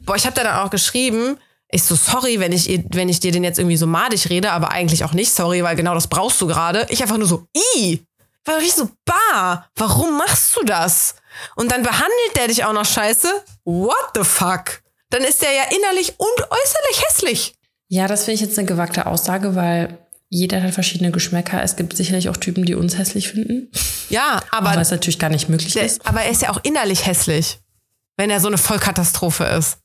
[0.03, 1.39] Boah, ich habe da dann auch geschrieben,
[1.71, 4.71] ich so, sorry, wenn ich, wenn ich dir den jetzt irgendwie so madig rede, aber
[4.71, 6.87] eigentlich auch nicht sorry, weil genau das brauchst du gerade.
[6.89, 7.47] Ich einfach nur so,
[7.77, 8.03] i,
[8.47, 11.16] war richtig so, bah, warum machst du das?
[11.57, 13.29] Und dann behandelt der dich auch noch scheiße?
[13.64, 14.81] What the fuck?
[15.11, 17.55] Dann ist der ja innerlich und äußerlich hässlich.
[17.89, 19.99] Ja, das finde ich jetzt eine gewagte Aussage, weil
[20.31, 21.62] jeder hat verschiedene Geschmäcker.
[21.62, 23.70] Es gibt sicherlich auch Typen, die uns hässlich finden.
[24.11, 26.07] Ja, aber, was natürlich gar nicht möglich der, ist.
[26.07, 27.61] aber er ist ja auch innerlich hässlich,
[28.16, 29.79] wenn er so eine Vollkatastrophe ist.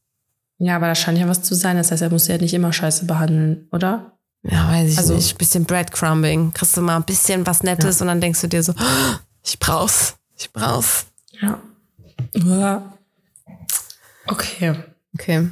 [0.59, 1.77] Ja, aber da scheint ja was zu sein.
[1.77, 4.17] Das heißt, er muss ja nicht immer scheiße behandeln, oder?
[4.43, 5.37] Ja, weiß ich Also- nicht.
[5.37, 6.53] Bisschen Breadcrumbing.
[6.53, 9.57] Kriegst du mal ein bisschen was Nettes und dann denkst du dir so, "Oh, ich
[9.59, 10.15] brauch's.
[10.37, 11.05] Ich brauch's.
[11.41, 11.59] Ja.
[12.33, 12.93] ja.
[14.27, 14.75] Okay.
[15.15, 15.49] Okay.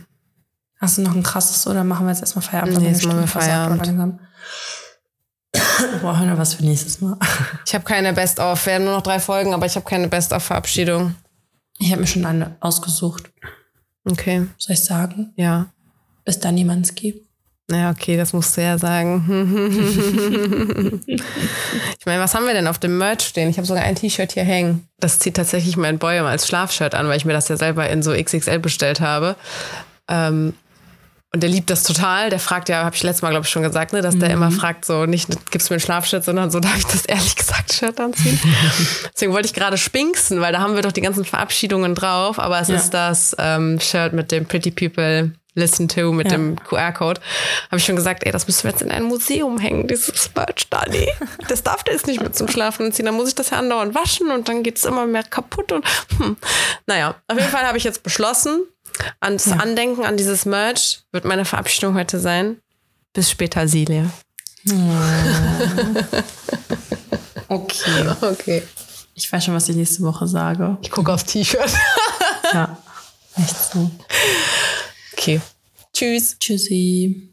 [0.79, 2.79] Hast du noch ein krasses oder machen wir jetzt erstmal Feierabend?
[2.79, 3.85] Nee, jetzt machen wir Feierabend.
[3.85, 4.19] langsam.
[6.01, 7.17] Boah, wir was für nächstes Mal.
[7.65, 8.65] Ich habe keine Best-of.
[8.65, 11.15] Wir haben nur noch drei Folgen, aber ich habe keine Best-of-Verabschiedung.
[11.79, 13.31] Ich habe mir schon eine ausgesucht.
[14.05, 14.47] Okay.
[14.57, 15.33] Soll ich sagen?
[15.35, 15.71] Ja.
[16.25, 17.27] Bis dann Niemanski.
[17.71, 19.23] Ja, okay, das musst du ja sagen.
[21.99, 23.49] ich meine, was haben wir denn auf dem Merch stehen?
[23.49, 24.87] Ich habe sogar ein T-Shirt hier hängen.
[24.99, 28.03] Das zieht tatsächlich mein Boy als Schlafshirt an, weil ich mir das ja selber in
[28.03, 29.37] so XXL bestellt habe.
[30.09, 30.53] Ähm,
[31.33, 32.29] und der liebt das total.
[32.29, 34.51] Der fragt ja, habe ich letztes Mal, glaube ich, schon gesagt, ne, dass der immer
[34.51, 37.73] fragt, so nicht, gibst du mir ein Schlafshirt, sondern so, darf ich das ehrlich gesagt
[37.73, 38.37] Shirt anziehen?
[39.13, 42.37] Deswegen wollte ich gerade spinksen, weil da haben wir doch die ganzen Verabschiedungen drauf.
[42.37, 42.75] Aber es Ja.
[42.75, 46.37] ist das ähm, Shirt mit dem Pretty People Listen to mit Ja.
[46.37, 47.19] dem QR-Code.
[47.67, 50.69] Habe ich schon gesagt, ey, das müssen wir jetzt in ein Museum hängen, dieses Merch,
[50.69, 51.09] Dani.
[51.49, 53.05] Das darf der jetzt nicht mit zum Schlafen ziehen.
[53.05, 55.71] Dann muss ich das ja andauernd waschen und dann geht es immer mehr kaputt.
[55.73, 55.85] Und
[56.17, 56.37] hm.
[56.87, 58.63] naja, auf jeden Fall habe ich jetzt beschlossen,
[59.19, 62.61] ans Andenken an dieses Merch wird meine Verabschiedung heute sein.
[63.13, 64.05] Bis später, Silja.
[67.51, 68.07] Okay.
[68.21, 68.63] Okay.
[69.13, 70.77] Ich weiß schon, was ich nächste Woche sage.
[70.81, 71.69] Ich gucke aufs T-Shirt.
[72.53, 72.77] Ja.
[73.35, 73.91] Echt so.
[75.11, 75.41] Okay.
[75.93, 76.37] Tschüss.
[76.39, 77.30] Tschüssi.